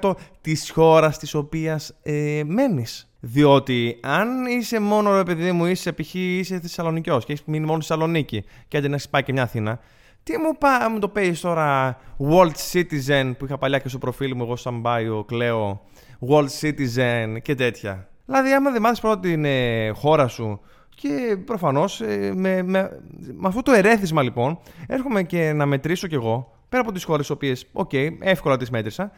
80% 0.00 0.12
της 0.40 0.70
χώρας 0.70 1.18
της 1.18 1.34
οποίας 1.34 1.94
ε, 2.02 2.42
μένεις. 2.46 3.12
Διότι 3.20 3.98
αν 4.02 4.46
είσαι 4.46 4.80
μόνο 4.80 5.16
ρε 5.16 5.22
παιδί 5.22 5.52
μου, 5.52 5.66
είσαι 5.66 5.92
π.χ. 5.92 6.14
είσαι 6.14 6.60
Θεσσαλονικιός 6.60 7.24
και 7.24 7.32
έχεις 7.32 7.44
μείνει 7.46 7.66
μόνο 7.66 7.80
στη 7.80 7.92
Θεσσαλονίκη 7.92 8.44
και 8.68 8.76
αντί 8.76 8.88
να 8.88 8.94
έχει 8.94 9.10
πάει 9.10 9.22
και 9.22 9.32
μια 9.32 9.42
Αθήνα, 9.42 9.80
τι 10.22 10.38
μου, 10.38 10.58
πά, 10.58 10.90
μου 10.90 10.98
το 10.98 11.08
παίζεις 11.08 11.40
τώρα 11.40 11.98
World 12.30 12.72
Citizen 12.72 13.32
που 13.38 13.44
είχα 13.44 13.58
παλιά 13.58 13.78
και 13.78 13.88
στο 13.88 13.98
προφίλ 13.98 14.32
μου, 14.36 14.42
εγώ 14.42 14.56
σαν 14.56 14.86
ο 15.12 15.24
κλαίω 15.24 15.80
World 16.28 16.48
Citizen 16.60 17.36
και 17.42 17.54
τέτοια. 17.54 18.08
Δηλαδή, 18.26 18.52
άμα 18.52 18.70
δεν 18.70 18.80
μάθεις 18.80 19.00
πρώτα 19.00 19.20
την 19.20 19.44
ε, 19.44 19.90
χώρα 19.90 20.28
σου 20.28 20.60
και 20.94 21.36
προφανώς 21.44 22.00
ε, 22.00 22.32
με, 22.34 22.62
με, 22.62 23.00
με, 23.32 23.48
αυτό 23.48 23.62
το 23.62 23.72
ερέθισμα 23.72 24.22
λοιπόν, 24.22 24.58
έρχομαι 24.86 25.22
και 25.22 25.52
να 25.52 25.66
μετρήσω 25.66 26.06
κι 26.06 26.14
εγώ 26.14 26.56
πέρα 26.68 26.82
από 26.82 26.92
τις 26.92 27.04
χώρες, 27.04 27.28
οι 27.28 27.32
οποίες, 27.32 27.66
οκ, 27.72 27.92
εύκολα 28.20 28.56
τις 28.56 28.70
μέτρησα, 28.70 29.12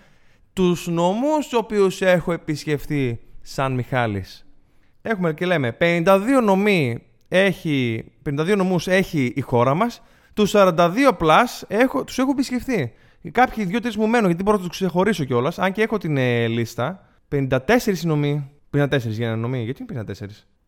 τους 0.53 0.87
νομούς 0.87 1.49
τους 1.49 1.59
οποίους 1.59 2.03
έχω 2.03 2.33
επισκεφτεί 2.33 3.21
σαν 3.41 3.73
Μιχάλης. 3.73 4.47
Έχουμε 5.03 5.35
και 5.35 5.47
λέμε 5.47 5.77
52 5.81 6.41
νομοί 6.43 7.03
έχει, 7.29 8.05
52 8.23 8.57
νομούς 8.57 8.87
έχει 8.87 9.33
η 9.37 9.41
χώρα 9.41 9.75
μας, 9.75 10.03
τους 10.35 10.53
42 10.55 11.13
plus 11.19 11.63
έχω, 11.69 12.05
τους 12.05 12.19
έχω 12.19 12.31
επισκεφθεί. 12.31 12.93
Κάποιοι 13.31 13.65
δύο-τρεις 13.65 13.97
μου 13.97 14.07
μένουν 14.07 14.27
γιατί 14.27 14.43
μπορώ 14.43 14.57
να 14.57 14.63
τους 14.63 14.73
ξεχωρίσω 14.73 15.25
κιόλας. 15.25 15.59
Αν 15.59 15.73
και 15.73 15.83
έχω 15.83 15.99
την 15.99 16.17
ε, 16.17 16.47
λίστα. 16.47 17.09
54 17.33 17.59
νομοί. 18.03 18.51
54 18.77 18.99
για 19.01 19.27
ένα 19.27 19.37
νομί. 19.37 19.63
Γιατί 19.63 19.85
είναι 19.91 20.05
54. 20.07 20.27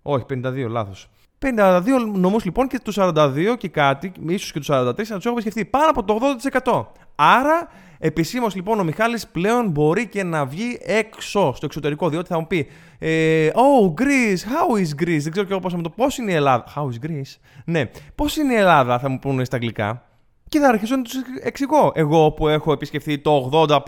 Όχι, 0.08 0.24
52, 0.28 0.66
λάθος. 0.68 1.08
52 1.38 1.82
νομούς 2.14 2.44
λοιπόν 2.44 2.66
και 2.68 2.80
τους 2.80 2.96
42 3.00 3.54
και 3.58 3.68
κάτι, 3.68 4.12
ίσως 4.28 4.52
και 4.52 4.58
τους 4.58 4.68
43, 4.70 4.84
να 4.84 4.92
τους 4.92 5.06
έχω 5.06 5.30
επισκεφθεί 5.30 5.64
πάνω 5.64 5.90
από 5.90 6.04
το 6.04 6.18
80%. 6.64 6.84
Άρα 7.14 7.68
Επισήμως 7.98 8.54
λοιπόν 8.54 8.80
ο 8.80 8.84
Μιχάλης 8.84 9.26
πλέον 9.26 9.70
μπορεί 9.70 10.08
και 10.08 10.22
να 10.22 10.46
βγει 10.46 10.78
έξω 10.82 11.52
στο 11.54 11.66
εξωτερικό, 11.66 12.08
διότι 12.08 12.28
θα 12.28 12.38
μου 12.38 12.46
πει 12.46 12.68
ε, 12.98 13.48
Oh, 13.54 14.00
Greece, 14.00 14.38
how 14.38 14.78
is 14.80 15.02
Greece? 15.02 15.20
Δεν 15.20 15.30
ξέρω 15.30 15.46
και 15.46 15.52
εγώ 15.52 15.60
πώς 15.60 15.70
θα 15.72 15.76
μου 15.76 15.82
το 15.82 15.90
Πώς 15.90 16.18
είναι 16.18 16.30
η 16.30 16.34
Ελλάδα; 16.34 16.64
How 16.76 16.82
is 16.82 17.06
Greece? 17.06 17.36
Ναι, 17.64 17.90
πώς 18.14 18.36
είναι 18.36 18.52
η 18.52 18.56
Ελλάδα; 18.56 18.98
θα 18.98 19.08
μου 19.08 19.18
πούνε 19.18 19.44
στα 19.44 19.56
αγγλικά. 19.56 20.02
Και 20.48 20.58
θα 20.58 20.68
αρχίσω 20.68 20.96
να 20.96 21.02
τους 21.02 21.14
εξηγώ. 21.42 21.92
Εγώ 21.94 22.32
που 22.32 22.48
έχω 22.48 22.72
επισκεφθεί 22.72 23.18
το 23.18 23.50
80 23.52 23.78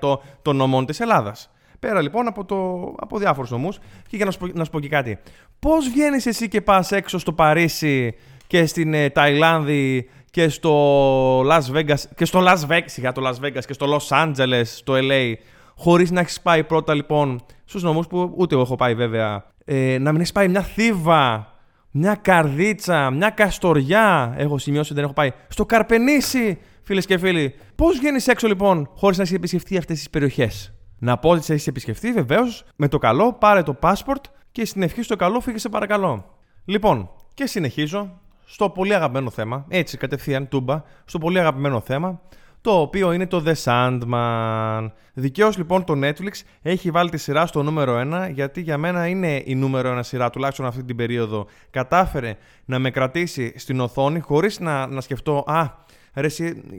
100 0.00 0.18
των 0.42 0.56
νομών 0.56 0.86
της 0.86 1.00
Ελλάδας. 1.00 1.50
Πέρα 1.78 2.02
λοιπόν 2.02 2.26
από, 2.26 2.44
το, 2.44 2.56
από 2.98 3.18
διάφορους 3.18 3.50
νομούς. 3.50 3.78
Και 4.08 4.16
για 4.16 4.24
να 4.24 4.30
σου, 4.30 4.38
πω, 4.38 4.46
να 4.46 4.64
σου 4.64 4.70
πω 4.70 4.80
και 4.80 4.88
κάτι. 4.88 5.18
Πώς 5.58 5.88
βγαίνεις 5.88 6.26
εσύ 6.26 6.48
και 6.48 6.60
πας 6.60 6.92
έξω 6.92 7.18
στο 7.18 7.32
Παρίσι 7.32 8.14
και 8.46 8.66
στην 8.66 8.94
ε, 8.94 9.10
Ταϊλάνδη 9.10 10.08
και 10.30 10.48
στο 10.48 11.40
Las 11.40 11.62
Vegas 11.74 12.00
και 12.16 12.24
στο 12.24 12.44
Las 12.46 12.70
Vegas, 12.70 12.96
για 12.96 13.12
το 13.12 13.28
Las 13.28 13.44
Vegas 13.44 13.62
και 13.66 13.72
στο 13.72 13.96
Los 13.96 14.24
Angeles, 14.24 14.62
στο 14.64 14.94
LA, 14.96 15.34
χωρίς 15.76 16.10
να 16.10 16.20
έχεις 16.20 16.40
πάει 16.40 16.64
πρώτα 16.64 16.94
λοιπόν 16.94 17.40
στους 17.64 17.82
νομούς 17.82 18.06
που 18.06 18.34
ούτε 18.36 18.54
εγώ 18.54 18.62
έχω 18.62 18.76
πάει 18.76 18.94
βέβαια. 18.94 19.44
Ε, 19.64 19.98
να 20.00 20.10
μην 20.10 20.20
έχεις 20.20 20.32
πάει 20.32 20.48
μια 20.48 20.62
θύβα, 20.62 21.52
μια 21.90 22.14
καρδίτσα, 22.14 23.10
μια 23.10 23.30
καστοριά. 23.30 24.34
Έχω 24.36 24.58
σημειώσει 24.58 24.86
ότι 24.86 24.94
δεν 24.94 25.04
έχω 25.04 25.12
πάει. 25.12 25.30
Στο 25.48 25.66
Καρπενήσι, 25.66 26.58
φίλες 26.82 27.06
και 27.06 27.18
φίλοι. 27.18 27.54
Πώς 27.74 27.98
βγαίνεις 27.98 28.28
έξω 28.28 28.46
λοιπόν 28.46 28.90
χωρίς 28.94 29.16
να 29.16 29.22
έχεις 29.22 29.34
επισκεφτεί 29.34 29.76
αυτές 29.76 29.96
τις 29.96 30.10
περιοχές; 30.10 30.72
Να 30.98 31.18
πω 31.18 31.30
ότι 31.30 31.42
σε 31.42 31.52
έχεις 31.52 31.66
επισκεφτεί 31.66 32.12
βεβαίως 32.12 32.64
με 32.76 32.88
το 32.88 32.98
καλό, 32.98 33.32
πάρε 33.32 33.62
το 33.62 33.76
passport 33.80 34.22
και 34.52 34.64
στην 34.64 34.82
ευχή 34.82 35.02
στο 35.02 35.16
καλό 35.16 35.40
φύγε 35.40 35.58
σε 35.58 35.68
παρακαλώ. 35.68 36.24
Λοιπόν, 36.64 37.10
και 37.34 37.46
συνεχίζω 37.46 38.20
στο 38.44 38.70
πολύ 38.70 38.94
αγαπημένο 38.94 39.30
θέμα, 39.30 39.64
έτσι 39.68 39.96
κατευθείαν 39.96 40.48
τούμπα, 40.48 40.82
στο 41.04 41.18
πολύ 41.18 41.38
αγαπημένο 41.38 41.80
θέμα, 41.80 42.20
το 42.60 42.80
οποίο 42.80 43.12
είναι 43.12 43.26
το 43.26 43.42
The 43.46 43.54
Sandman. 43.64 44.90
Δικαίως 45.14 45.56
λοιπόν 45.56 45.84
το 45.84 45.94
Netflix 46.02 46.32
έχει 46.62 46.90
βάλει 46.90 47.10
τη 47.10 47.16
σειρά 47.16 47.46
στο 47.46 47.62
νούμερο 47.62 48.00
1, 48.00 48.30
γιατί 48.32 48.60
για 48.60 48.78
μένα 48.78 49.06
είναι 49.06 49.42
η 49.44 49.54
νούμερο 49.54 49.98
1 49.98 50.00
σειρά, 50.02 50.30
τουλάχιστον 50.30 50.66
αυτή 50.66 50.84
την 50.84 50.96
περίοδο. 50.96 51.46
Κατάφερε 51.70 52.36
να 52.64 52.78
με 52.78 52.90
κρατήσει 52.90 53.52
στην 53.56 53.80
οθόνη 53.80 54.20
χωρίς 54.20 54.60
να, 54.60 54.86
να 54.86 55.00
σκεφτώ, 55.00 55.44
α, 55.46 55.66
ρε, 56.14 56.28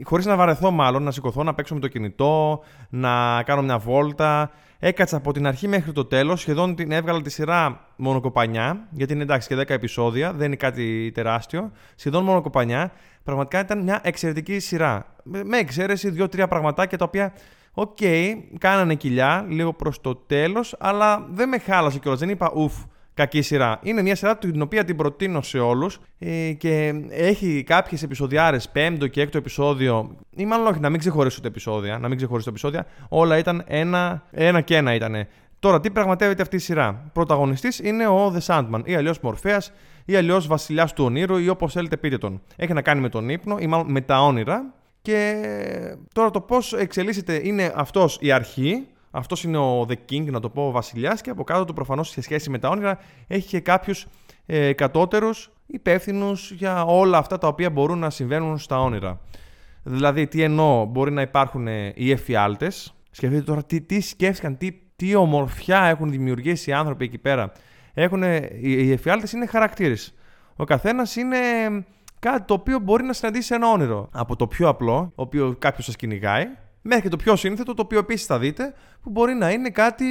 χωρίς 0.02 0.26
να 0.26 0.36
βαρεθώ 0.36 0.70
μάλλον, 0.70 1.02
να 1.02 1.10
σηκωθώ, 1.10 1.42
να 1.42 1.54
παίξω 1.54 1.74
με 1.74 1.80
το 1.80 1.88
κινητό, 1.88 2.62
να 2.88 3.42
κάνω 3.42 3.62
μια 3.62 3.78
βόλτα. 3.78 4.50
Έκατσα 4.78 5.16
από 5.16 5.32
την 5.32 5.46
αρχή 5.46 5.68
μέχρι 5.68 5.92
το 5.92 6.04
τέλος. 6.04 6.40
Σχεδόν 6.40 6.74
την 6.74 6.92
έβγαλα 6.92 7.20
τη 7.20 7.30
σειρά 7.30 7.80
μονοκοπανιά, 7.96 8.86
γιατί 8.90 9.12
είναι 9.12 9.22
εντάξει 9.22 9.48
και 9.48 9.56
10 9.56 9.70
επεισόδια, 9.70 10.32
δεν 10.32 10.46
είναι 10.46 10.56
κάτι 10.56 11.10
τεράστιο. 11.14 11.70
Σχεδόν 11.94 12.24
μονοκοπανιά. 12.24 12.92
Πραγματικά 13.24 13.60
ήταν 13.60 13.82
μια 13.82 14.00
εξαιρετική 14.02 14.58
σειρά. 14.58 15.06
Με 15.22 15.58
εξαίρεση 15.58 16.10
δύο-τρία 16.10 16.48
πραγματάκια 16.48 16.98
τα 16.98 17.04
οποία, 17.04 17.32
οκ, 17.72 17.96
okay, 18.00 18.34
κάνανε 18.58 18.94
κοιλιά 18.94 19.44
λίγο 19.48 19.72
προς 19.72 20.00
το 20.00 20.14
τέλος, 20.14 20.76
αλλά 20.78 21.26
δεν 21.30 21.48
με 21.48 21.58
χάλασε 21.58 21.98
κιόλας. 21.98 22.20
Δεν 22.20 22.28
είπα 22.28 22.52
ουφ, 22.54 22.74
κακή 23.14 23.42
σειρά. 23.42 23.78
Είναι 23.82 24.02
μια 24.02 24.16
σειρά 24.16 24.38
την 24.38 24.62
οποία 24.62 24.84
την 24.84 24.96
προτείνω 24.96 25.42
σε 25.42 25.58
όλους 25.58 26.00
ε, 26.18 26.52
και 26.52 26.94
έχει 27.10 27.62
κάποιες 27.62 28.02
επεισοδιάρες, 28.02 28.68
πέμπτο 28.68 29.06
και 29.06 29.20
έκτο 29.20 29.38
επεισόδιο, 29.38 30.16
ή 30.30 30.46
μάλλον 30.46 30.66
όχι, 30.66 30.80
να 30.80 30.90
μην 30.90 30.98
ξεχωρίσω 30.98 31.40
τα 31.40 31.48
επεισόδια. 31.48 31.98
Να 31.98 32.08
μην 32.08 32.16
ξεχωρίσω 32.16 32.44
τα 32.44 32.50
επεισόδια. 32.50 32.86
Όλα 33.08 33.38
ήταν 33.38 33.64
ένα, 33.66 34.22
ένα 34.30 34.60
και 34.60 34.76
ένα 34.76 34.94
ήταν. 34.94 35.26
Τώρα, 35.58 35.80
τι 35.80 35.90
πραγματεύεται 35.90 36.42
αυτή 36.42 36.56
η 36.56 36.58
σειρά; 36.58 37.10
Πρωταγωνιστής 37.12 37.78
είναι 37.78 38.06
ο 38.06 38.34
The 38.36 38.46
Sandman, 38.46 38.80
ή 38.84 38.94
αλλιώς 38.94 39.20
Μορφέας, 39.20 39.62
ή 40.04 40.16
αλλιώς 40.16 40.46
Βασιλιάς 40.46 40.92
του 40.92 41.04
Ονείρου, 41.04 41.36
ή 41.36 41.48
όπως 41.48 41.72
θέλετε 41.72 41.96
πείτε 41.96 42.18
τον. 42.18 42.42
Έχει 42.56 42.72
να 42.72 42.82
κάνει 42.82 43.00
με 43.00 43.08
τον 43.08 43.28
ύπνο, 43.28 43.56
ή 43.60 43.66
μάλλον 43.66 43.90
με 43.90 44.00
τα 44.00 44.22
όνειρα. 44.22 44.74
Και 45.02 45.42
τώρα 46.12 46.30
το 46.30 46.40
πώς 46.40 46.72
εξελίσσεται 46.72 47.40
είναι 47.42 47.72
αυτός 47.74 48.18
η 48.20 48.32
αρχή, 48.32 48.86
αυτός 49.10 49.44
είναι 49.44 49.58
ο 49.58 49.86
The 49.88 49.96
King, 50.10 50.24
να 50.30 50.40
το 50.40 50.50
πω, 50.50 50.66
ο 50.66 50.70
βασιλιάς, 50.70 51.20
και 51.20 51.30
από 51.30 51.44
κάτω 51.44 51.64
του 51.64 51.72
προφανώς 51.72 52.08
σε 52.08 52.20
σχέση 52.20 52.50
με 52.50 52.58
τα 52.58 52.68
όνειρα 52.68 52.98
έχει 53.26 53.48
και 53.48 53.60
κάποιους 53.60 54.06
ε, 54.46 54.72
κατώτερους 54.72 55.50
υπεύθυνους 55.66 56.50
για 56.50 56.84
όλα 56.84 57.18
αυτά 57.18 57.38
τα 57.38 57.48
οποία 57.48 57.70
μπορούν 57.70 57.98
να 57.98 58.10
συμβαίνουν 58.10 58.58
στα 58.58 58.80
όνειρα. 58.80 59.20
Δηλαδή, 59.82 60.26
τι 60.26 60.42
εννοώ, 60.42 60.84
μπορεί 60.84 61.12
να 61.12 61.22
υπάρχουν 61.22 61.66
ε, 61.66 61.92
οι 61.94 62.10
εφιάλτες. 62.10 62.94
Σκεφτείτε 63.10 63.42
τώρα 63.42 63.64
τι, 63.64 63.80
τι 63.80 64.00
σκέφτηκαν, 64.00 64.56
τι, 64.56 64.72
τι 64.96 65.14
ομορφιά 65.14 65.84
έχουν 65.84 66.10
δημιουργήσει 66.10 66.70
οι 66.70 66.72
άνθρωποι 66.72 67.04
εκεί 67.04 67.18
πέρα. 67.18 67.52
Έχουν, 67.94 68.22
οι 68.60 68.92
εφιάλτες 68.92 69.32
είναι 69.32 69.46
χαρακτήρες. 69.46 70.14
Ο 70.56 70.64
καθένας 70.64 71.16
είναι 71.16 71.38
κάτι 72.18 72.42
το 72.42 72.54
οποίο 72.54 72.78
μπορεί 72.78 73.04
να 73.04 73.12
συναντήσει 73.12 73.54
ένα 73.54 73.70
όνειρο. 73.70 74.08
Από 74.12 74.36
το 74.36 74.46
πιο 74.46 74.68
απλό, 74.68 74.96
ο 75.14 75.22
οποίος 75.22 75.54
κάποιος 75.58 75.84
σας 75.84 75.96
κυνηγάει, 75.96 76.46
Μέχρι 76.82 77.02
και 77.02 77.08
το 77.08 77.16
πιο 77.16 77.36
σύνθετο, 77.36 77.74
το 77.74 77.82
οποίο 77.82 77.98
επίσης 77.98 78.26
θα 78.26 78.38
δείτε, 78.38 78.74
που 79.02 79.10
μπορεί 79.10 79.34
να 79.34 79.50
είναι 79.50 79.70
κάτι, 79.70 80.06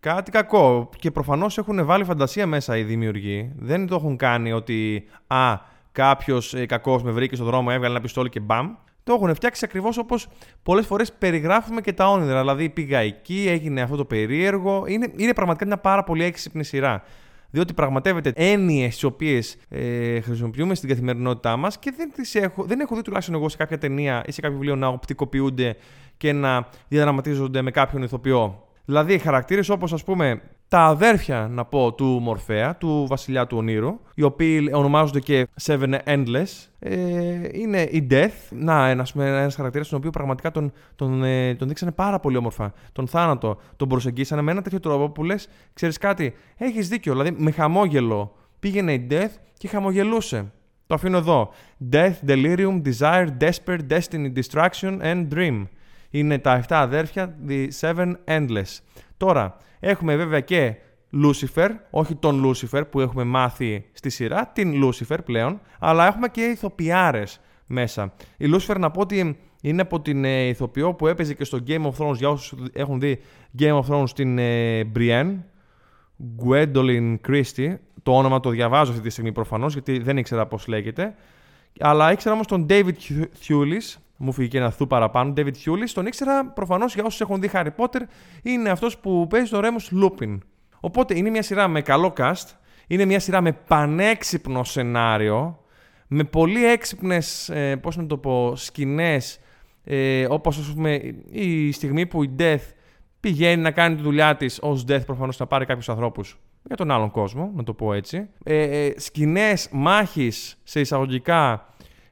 κάτι 0.00 0.30
κακό. 0.30 0.88
Και 0.98 1.10
προφανώς 1.10 1.58
έχουν 1.58 1.84
βάλει 1.84 2.04
φαντασία 2.04 2.46
μέσα 2.46 2.76
οι 2.76 2.82
δημιουργοί. 2.82 3.52
Δεν 3.56 3.86
το 3.86 3.94
έχουν 3.94 4.16
κάνει 4.16 4.52
ότι 4.52 5.04
α, 5.26 5.54
κάποιος 5.92 6.54
ε, 6.54 6.66
κακός 6.66 7.02
με 7.02 7.10
βρήκε 7.10 7.34
στον 7.34 7.46
δρόμο, 7.46 7.68
έβγαλε 7.72 7.92
ένα 7.92 8.00
πιστόλι 8.00 8.28
και 8.28 8.40
μπαμ. 8.40 8.74
Το 9.04 9.14
έχουν 9.14 9.34
φτιάξει 9.34 9.64
ακριβώς 9.64 9.98
όπως 9.98 10.28
πολλές 10.62 10.86
φορές 10.86 11.12
περιγράφουμε 11.12 11.80
και 11.80 11.92
τα 11.92 12.10
όνειρα. 12.10 12.38
Δηλαδή 12.40 12.68
πήγα 12.68 12.98
εκεί, 12.98 13.46
έγινε 13.48 13.80
αυτό 13.80 13.96
το 13.96 14.04
περίεργο. 14.04 14.84
Είναι, 14.86 15.12
είναι 15.16 15.32
πραγματικά 15.32 15.66
μια 15.66 15.78
πάρα 15.78 16.04
πολύ 16.04 16.24
έξυπνη 16.24 16.64
σειρά 16.64 17.02
διότι 17.50 17.72
πραγματεύεται 17.72 18.32
έννοιες 18.34 18.92
τις 18.92 19.04
οποίες 19.04 19.56
ε, 19.68 20.20
χρησιμοποιούμε 20.20 20.74
στην 20.74 20.88
καθημερινότητά 20.88 21.56
μας 21.56 21.78
και 21.78 21.92
δεν, 21.96 22.12
τις 22.12 22.34
έχω, 22.34 22.64
δεν 22.64 22.80
έχω 22.80 22.96
δει 22.96 23.02
τουλάχιστον 23.02 23.34
εγώ 23.34 23.48
σε 23.48 23.56
κάποια 23.56 23.78
ταινία 23.78 24.22
ή 24.26 24.32
σε 24.32 24.40
κάποιο 24.40 24.56
βιβλίο 24.56 24.76
να 24.76 24.86
οπτικοποιούνται 24.86 25.76
και 26.16 26.32
να 26.32 26.68
διαδραματίζονται 26.88 27.62
με 27.62 27.70
κάποιον 27.70 28.02
ηθοποιό. 28.02 28.62
Δηλαδή, 28.84 29.18
χαρακτήρες 29.18 29.68
όπως 29.68 29.92
ας 29.92 30.04
πούμε 30.04 30.40
τα 30.68 30.80
αδέρφια, 30.80 31.48
να 31.50 31.64
πω, 31.64 31.94
του 31.94 32.04
Μορφέα, 32.04 32.76
του 32.76 33.06
βασιλιά 33.08 33.46
του 33.46 33.56
Ονείρου, 33.56 34.00
οι 34.14 34.22
οποίοι 34.22 34.70
ονομάζονται 34.72 35.20
και 35.20 35.46
Seven 35.62 35.98
Endless, 36.04 36.68
ε, 36.78 37.48
είναι 37.52 37.82
η 37.82 38.06
Death. 38.10 38.32
Να, 38.50 38.88
ένας 38.88 39.14
ένας 39.14 39.54
χαρακτήρας 39.54 39.88
τον 39.88 39.98
οποίο 39.98 40.10
πραγματικά 40.10 40.50
τον, 40.50 40.72
τον, 40.96 41.24
ε, 41.24 41.54
τον 41.54 41.68
δείξανε 41.68 41.92
πάρα 41.92 42.20
πολύ 42.20 42.36
όμορφα. 42.36 42.72
Τον 42.92 43.08
θάνατο 43.08 43.58
τον 43.76 43.88
προσεγγίσανε 43.88 44.42
με 44.42 44.50
ένα 44.50 44.62
τέτοιο 44.62 44.80
τρόπο 44.80 45.10
που 45.10 45.24
λες: 45.24 45.48
Ξέρεις 45.72 45.98
κάτι, 45.98 46.34
έχεις 46.56 46.88
δίκιο. 46.88 47.12
Δηλαδή, 47.12 47.34
με 47.38 47.50
χαμόγελο 47.50 48.34
πήγαινε 48.58 48.92
η 48.92 49.06
Death 49.10 49.32
και 49.58 49.68
χαμογελούσε. 49.68 50.52
Το 50.86 50.94
αφήνω 50.94 51.16
εδώ. 51.16 51.50
Death, 51.92 52.14
Delirium, 52.28 52.82
Desire, 52.82 53.26
Desperate, 53.40 53.86
Destiny, 53.90 54.32
Distraction 54.34 55.00
and 55.02 55.28
Dream. 55.34 55.66
Είναι 56.10 56.38
τα 56.38 56.54
7 56.54 56.64
αδέρφια, 56.68 57.36
The 57.48 57.68
Seven 57.80 58.12
Endless. 58.24 58.78
Τώρα, 59.18 59.56
έχουμε 59.80 60.16
βέβαια 60.16 60.40
και 60.40 60.74
Lucifer, 61.12 61.68
όχι 61.90 62.14
τον 62.14 62.44
Lucifer 62.46 62.82
που 62.90 63.00
έχουμε 63.00 63.24
μάθει 63.24 63.84
στη 63.92 64.10
σειρά, 64.10 64.46
την 64.46 64.84
Lucifer 64.84 65.18
πλέον, 65.24 65.60
αλλά 65.78 66.06
έχουμε 66.06 66.28
και 66.28 66.40
ηθοποιάρες 66.40 67.40
μέσα. 67.66 68.12
Η 68.36 68.46
Lucifer 68.54 68.76
να 68.78 68.90
πω 68.90 69.00
ότι 69.00 69.38
είναι 69.60 69.82
από 69.82 70.00
την 70.00 70.24
ε, 70.24 70.46
ηθοποιό 70.46 70.94
που 70.94 71.06
έπαιζε 71.06 71.34
και 71.34 71.44
στο 71.44 71.58
Game 71.66 71.82
of 71.82 71.92
Thrones, 71.98 72.14
για 72.14 72.28
όσους 72.28 72.58
έχουν 72.72 73.00
δει 73.00 73.18
Game 73.58 73.80
of 73.80 73.84
Thrones, 73.88 74.10
την 74.14 74.38
ε, 74.38 74.90
Brienne, 74.96 75.36
Gwendolyn 76.44 77.16
Christie, 77.28 77.74
το 78.02 78.16
όνομα 78.16 78.40
το 78.40 78.50
διαβάζω 78.50 78.90
αυτή 78.90 79.02
τη 79.02 79.10
στιγμή 79.10 79.32
προφανώς, 79.32 79.72
γιατί 79.72 79.98
δεν 79.98 80.16
ήξερα 80.16 80.46
πώς 80.46 80.66
λέγεται, 80.66 81.14
αλλά 81.80 82.12
ήξερα 82.12 82.34
όμως 82.34 82.46
τον 82.46 82.66
David 82.68 82.94
Thewlis, 83.46 83.96
μου 84.18 84.32
φύγει 84.32 84.48
και 84.48 84.58
ένα 84.58 84.70
θου 84.70 84.86
παραπάνω. 84.86 85.32
David 85.36 85.52
Hewlett, 85.64 85.88
τον 85.94 86.06
ήξερα 86.06 86.46
προφανώς 86.46 86.94
για 86.94 87.04
όσους 87.04 87.20
έχουν 87.20 87.40
δει 87.40 87.50
Harry 87.52 87.70
Potter, 87.76 88.00
είναι 88.42 88.70
αυτός 88.70 88.98
που 88.98 89.26
παίζει 89.26 89.50
τον 89.50 89.60
Remus 89.64 90.04
Lupin. 90.04 90.38
Οπότε 90.80 91.18
είναι 91.18 91.30
μια 91.30 91.42
σειρά 91.42 91.68
με 91.68 91.80
καλό 91.82 92.12
cast, 92.16 92.46
είναι 92.86 93.04
μια 93.04 93.20
σειρά 93.20 93.40
με 93.40 93.52
πανέξυπνο 93.52 94.64
σενάριο, 94.64 95.62
με 96.06 96.24
πολύ 96.24 96.66
έξυπνες, 96.66 97.48
ε, 97.48 97.76
πώς 97.76 97.96
να 97.96 98.06
το 98.06 98.16
πω, 98.16 98.56
σκηνές, 98.56 99.40
ε, 99.84 100.26
όπως 100.28 100.58
ας 100.58 100.72
πούμε 100.74 101.00
η 101.30 101.72
στιγμή 101.72 102.06
που 102.06 102.22
η 102.22 102.34
Death 102.38 102.72
πηγαίνει 103.20 103.62
να 103.62 103.70
κάνει 103.70 103.96
τη 103.96 104.02
δουλειά 104.02 104.36
της 104.36 104.58
ως 104.62 104.84
Death 104.88 105.06
προφανώς 105.06 105.38
να 105.38 105.46
πάρει 105.46 105.64
κάποιους 105.64 105.88
ανθρώπους 105.88 106.38
για 106.62 106.76
τον 106.76 106.90
άλλον 106.90 107.10
κόσμο, 107.10 107.52
να 107.54 107.62
το 107.62 107.74
πω 107.74 107.92
έτσι. 107.92 108.28
Ε, 108.44 108.86
ε, 108.86 108.94
σκηνές 108.96 109.68
μάχης 109.72 110.60
σε 110.62 110.80
εισαγωγικά 110.80 111.66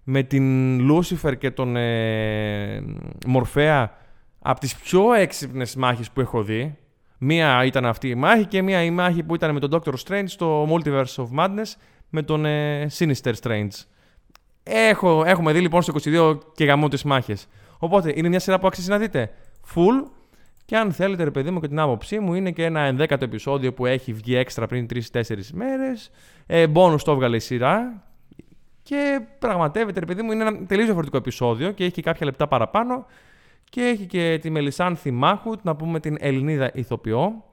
με 0.09 0.23
την 0.23 0.79
Λούσιφερ 0.81 1.39
και 1.39 1.51
τον 1.51 1.77
ε, 1.77 2.85
Μορφέα 3.27 3.93
από 4.39 4.61
τις 4.61 4.77
πιο 4.77 5.13
έξυπνες 5.13 5.77
μάχες 5.77 6.11
που 6.11 6.21
έχω 6.21 6.43
δει. 6.43 6.79
Μία 7.19 7.65
ήταν 7.65 7.87
αυτή 7.87 8.09
η 8.09 8.15
μάχη 8.15 8.45
και 8.45 8.63
μία 8.63 8.83
η 8.83 8.91
μάχη 8.91 9.23
που 9.23 9.35
ήταν 9.35 9.53
με 9.53 9.61
τον 9.61 9.71
Doctor 9.73 9.93
Strange 10.07 10.25
στο 10.27 10.69
Multiverse 10.71 11.15
of 11.17 11.27
Madness 11.39 11.73
με 12.09 12.23
τον 12.23 12.45
ε, 12.45 12.87
Sinister 12.99 13.33
Strange. 13.43 13.69
Έχω, 14.63 15.25
έχουμε 15.25 15.53
δει 15.53 15.61
λοιπόν 15.61 15.83
στο 15.83 15.93
22 16.05 16.39
και 16.55 16.65
γαμώ 16.65 16.89
τις 16.89 17.03
μάχες. 17.03 17.47
Οπότε 17.79 18.13
είναι 18.17 18.29
μια 18.29 18.41
σειρά 18.41 18.59
που 18.59 18.67
αξίζει 18.67 18.91
να 18.91 18.99
δείτε. 18.99 19.31
Full 19.75 20.11
και 20.65 20.77
αν 20.77 20.93
θέλετε, 20.93 21.25
ρε 21.25 21.31
παιδί 21.31 21.51
μου, 21.51 21.61
και 21.61 21.69
την 21.69 21.79
άποψή 21.79 22.19
μου, 22.19 22.35
είναι 22.35 22.51
και 22.51 22.65
ένα 22.65 22.81
ενδέκατο 22.81 23.25
επεισόδιο 23.25 23.73
που 23.73 23.87
έχει 23.87 24.13
βγει 24.13 24.37
έξτρα 24.37 24.67
πριν 24.67 24.87
3-4 25.13 25.23
μέρες. 25.53 26.11
Ε, 26.47 26.67
bonus 26.75 27.01
το 27.05 27.13
έβγαλε 27.13 27.37
η 27.37 27.41
σειρά 27.41 28.03
και 28.89 29.21
πραγματεύεται, 29.39 30.01
ρε 30.01 30.07
παιδί 30.07 30.23
μου, 30.23 30.33
είναι 30.33 30.45
ένα 30.45 30.67
τελείως 30.67 30.85
διαφορετικό 30.85 31.17
επεισόδιο 31.17 31.71
και 31.71 31.85
έχει 31.85 31.93
και 31.93 32.03
κάποια 32.03 32.27
λεπτά 32.27 32.49
παραπάνω. 32.49 33.07
Και 33.71 33.83
έχει 33.83 34.07
και 34.07 34.39
τη 34.43 34.51
Μελισάνθη 34.51 35.11
Μάχουτ, 35.11 35.61
να 35.63 35.77
πούμε 35.77 36.01
την 36.01 36.17
Ελληνίδα 36.21 36.71
ηθοποιό. 36.75 37.45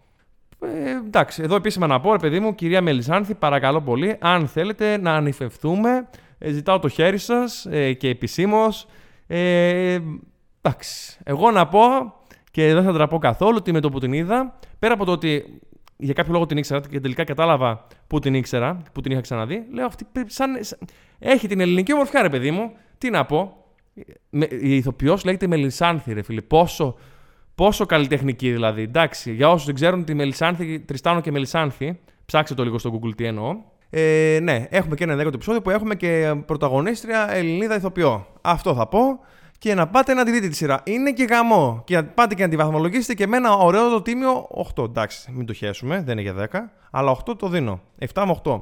Ε, 0.59 0.89
εντάξει, 0.89 1.41
εδώ 1.43 1.55
επίσημα 1.55 1.87
να 1.87 1.99
πω, 1.99 2.11
ρε 2.11 2.17
παιδί 2.17 2.39
μου, 2.39 2.55
κυρία 2.55 2.81
Μελισάνθη, 2.81 3.33
παρακαλώ 3.33 3.81
πολύ, 3.81 4.17
αν 4.19 4.47
θέλετε 4.47 4.97
να 4.97 5.13
ανυφευθούμε 5.13 6.07
Ε, 6.37 6.51
ζητάω 6.51 6.79
το 6.79 6.87
χέρι 6.87 7.17
σας 7.17 7.65
ε, 7.65 7.93
και 7.93 8.09
επισήμως. 8.09 8.87
Ε, 9.27 9.99
εντάξει. 10.61 11.17
Εγώ 11.23 11.51
να 11.51 11.67
πω 11.67 11.81
και 12.51 12.73
δεν 12.73 12.83
θα 12.83 12.93
τραπώ 12.93 13.17
καθόλου 13.17 13.55
ότι 13.59 13.71
με 13.71 13.79
το 13.79 13.89
που 13.89 13.99
την 13.99 14.13
είδα, 14.13 14.59
πέρα 14.79 14.93
από 14.93 15.05
το 15.05 15.11
ότι 15.11 15.61
για 16.03 16.13
κάποιο 16.13 16.33
λόγο 16.33 16.45
την 16.45 16.57
ήξερα 16.57 16.81
και 16.89 16.99
τελικά 16.99 17.23
κατάλαβα 17.23 17.87
που 18.07 18.19
την 18.19 18.33
ήξερα, 18.33 18.81
που 18.91 19.01
την 19.01 19.11
είχα 19.11 19.21
ξαναδεί, 19.21 19.65
λέω 19.71 19.85
αυτή 19.85 20.05
σαν, 20.25 20.49
έχει 21.19 21.47
την 21.47 21.59
ελληνική 21.59 21.93
ομορφιά, 21.93 22.21
ρε 22.21 22.29
παιδί 22.29 22.51
μου. 22.51 22.71
Τι 22.97 23.09
να 23.09 23.25
πω. 23.25 23.57
Η 24.61 24.75
ηθοποιός 24.75 25.23
λέγεται 25.23 25.47
Μελισάνθη, 25.47 26.13
ρε 26.13 26.21
φίλε. 26.21 26.41
Πόσο, 26.41 26.95
πόσο 27.55 27.85
καλλιτεχνική 27.85 28.51
δηλαδή. 28.51 28.81
Εντάξει, 28.81 29.33
για 29.33 29.49
όσους 29.49 29.65
δεν 29.65 29.75
ξέρουν 29.75 30.03
τη 30.03 30.13
Μελισάνθη, 30.13 30.79
Τριστάνο 30.79 31.21
και 31.21 31.31
Μελισάνθη, 31.31 31.99
ψάξτε 32.25 32.55
το 32.55 32.63
λίγο 32.63 32.77
στο 32.77 32.99
Google 32.99 33.15
τι 33.15 33.25
εννοώ. 33.25 33.55
Ε, 33.89 34.39
ναι, 34.41 34.67
έχουμε 34.69 34.95
και 34.95 35.03
ένα 35.03 35.15
δέκατο 35.15 35.35
επεισόδιο 35.35 35.61
που 35.61 35.69
έχουμε 35.69 35.95
και 35.95 36.33
πρωταγωνίστρια 36.45 37.33
Ελληνίδα 37.33 37.75
ηθοποιό. 37.75 38.27
Αυτό 38.41 38.73
θα 38.73 38.87
πω 38.87 39.19
και 39.63 39.73
να 39.73 39.87
πάτε 39.87 40.13
να 40.13 40.25
τη 40.25 40.31
δείτε 40.31 40.47
τη 40.47 40.55
σειρά. 40.55 40.81
Είναι 40.83 41.11
και 41.11 41.23
γαμό. 41.23 41.81
Και 41.85 42.03
πάτε 42.03 42.35
και 42.35 42.43
να 42.43 42.49
τη 42.49 42.55
βαθμολογήσετε 42.55 43.13
και 43.13 43.27
με 43.27 43.37
ένα 43.37 43.53
ωραίο 43.53 43.89
το 43.89 44.01
τίμιο 44.01 44.47
8. 44.75 44.83
Εντάξει, 44.83 45.31
μην 45.31 45.45
το 45.45 45.53
χέσουμε, 45.53 46.01
δεν 46.01 46.17
είναι 46.17 46.31
για 46.31 46.49
10. 46.51 46.59
Αλλά 46.91 47.17
8 47.25 47.37
το 47.37 47.47
δίνω. 47.47 47.81
7 48.13 48.23
με 48.25 48.39
8. 48.43 48.61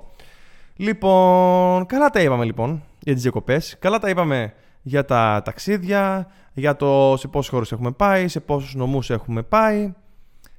Λοιπόν, 0.75 1.86
καλά 1.86 2.10
τα 2.10 2.22
είπαμε 2.22 2.46
λοιπόν 2.46 2.84
για 3.00 3.13
τις 3.13 3.22
διακοπές. 3.22 3.75
Καλά 3.79 4.00
τα 4.00 4.10
είπαμε 4.10 4.53
για 4.81 5.05
τα 5.05 5.41
ταξίδια, 5.46 6.27
για 6.53 6.75
το 6.75 7.15
σε 7.17 7.27
πόσου 7.27 7.51
χώρου 7.51 7.65
έχουμε 7.72 7.91
πάει, 7.91 8.27
σε 8.27 8.39
πόσους 8.39 8.75
νομούς 8.75 9.10
έχουμε 9.10 9.41
πάει. 9.41 9.93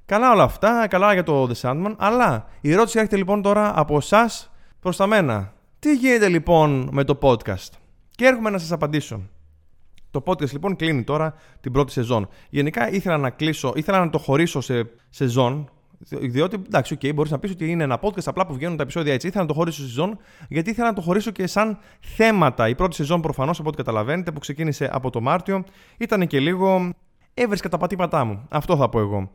Καλά 0.06 0.32
όλα 0.32 0.42
αυτά, 0.42 0.86
καλά 0.88 1.12
για 1.12 1.22
το 1.22 1.50
The 1.50 1.60
Sandman. 1.60 1.94
Αλλά 1.98 2.46
η 2.60 2.72
ερώτηση 2.72 2.98
έρχεται 2.98 3.16
λοιπόν 3.16 3.42
τώρα 3.42 3.72
από 3.80 3.96
εσάς 3.96 4.50
προς 4.80 4.96
τα 4.96 5.06
μένα. 5.06 5.52
Τι 5.78 5.94
γίνεται 5.94 6.28
λοιπόν 6.28 6.88
με 6.92 7.04
το 7.04 7.18
podcast; 7.22 7.70
Και 8.10 8.26
έρχομαι 8.26 8.50
να 8.50 8.58
σας 8.58 8.72
απαντήσω. 8.72 9.20
Το 10.12 10.22
podcast 10.26 10.50
λοιπόν 10.52 10.76
κλείνει 10.76 11.02
τώρα 11.02 11.34
την 11.60 11.72
πρώτη 11.72 11.92
σεζόν. 11.92 12.28
Γενικά 12.50 12.90
ήθελα 12.90 13.16
να 13.16 13.30
κλείσω, 13.30 13.72
ήθελα 13.76 13.98
να 13.98 14.10
το 14.10 14.18
χωρίσω 14.18 14.60
σε 14.60 14.90
σεζόν. 15.10 15.70
Διότι 16.08 16.62
εντάξει, 16.66 16.96
okay, 17.00 17.14
μπορείς 17.14 17.30
να 17.30 17.38
πεις 17.38 17.50
ότι 17.50 17.70
είναι 17.70 17.82
ένα 17.82 18.00
podcast 18.02 18.24
απλά 18.24 18.46
που 18.46 18.54
βγαίνουν 18.54 18.76
τα 18.76 18.82
επεισόδια 18.82 19.12
έτσι. 19.12 19.26
Ήθελα 19.26 19.42
να 19.42 19.48
το 19.48 19.54
χωρίσω 19.54 19.80
σε 19.80 19.86
σεζόν, 19.86 20.18
γιατί 20.48 20.70
ήθελα 20.70 20.88
να 20.88 20.94
το 20.94 21.00
χωρίσω 21.00 21.30
και 21.30 21.46
σαν 21.46 21.78
θέματα. 22.00 22.68
Η 22.68 22.74
πρώτη 22.74 22.94
σεζόν 22.94 23.20
προφανώς, 23.20 23.58
από 23.58 23.68
ό,τι 23.68 23.76
καταλαβαίνετε, 23.76 24.32
που 24.32 24.38
ξεκίνησε 24.38 24.88
από 24.92 25.10
το 25.10 25.20
Μάρτιο, 25.20 25.64
ήταν 25.98 26.26
και 26.26 26.40
λίγο. 26.40 26.90
Έβρισκα 27.34 27.68
τα 27.68 27.78
πατήματά 27.78 28.24
μου. 28.24 28.46
Αυτό 28.48 28.76
θα 28.76 28.88
πω 28.88 28.98
εγώ. 29.00 29.30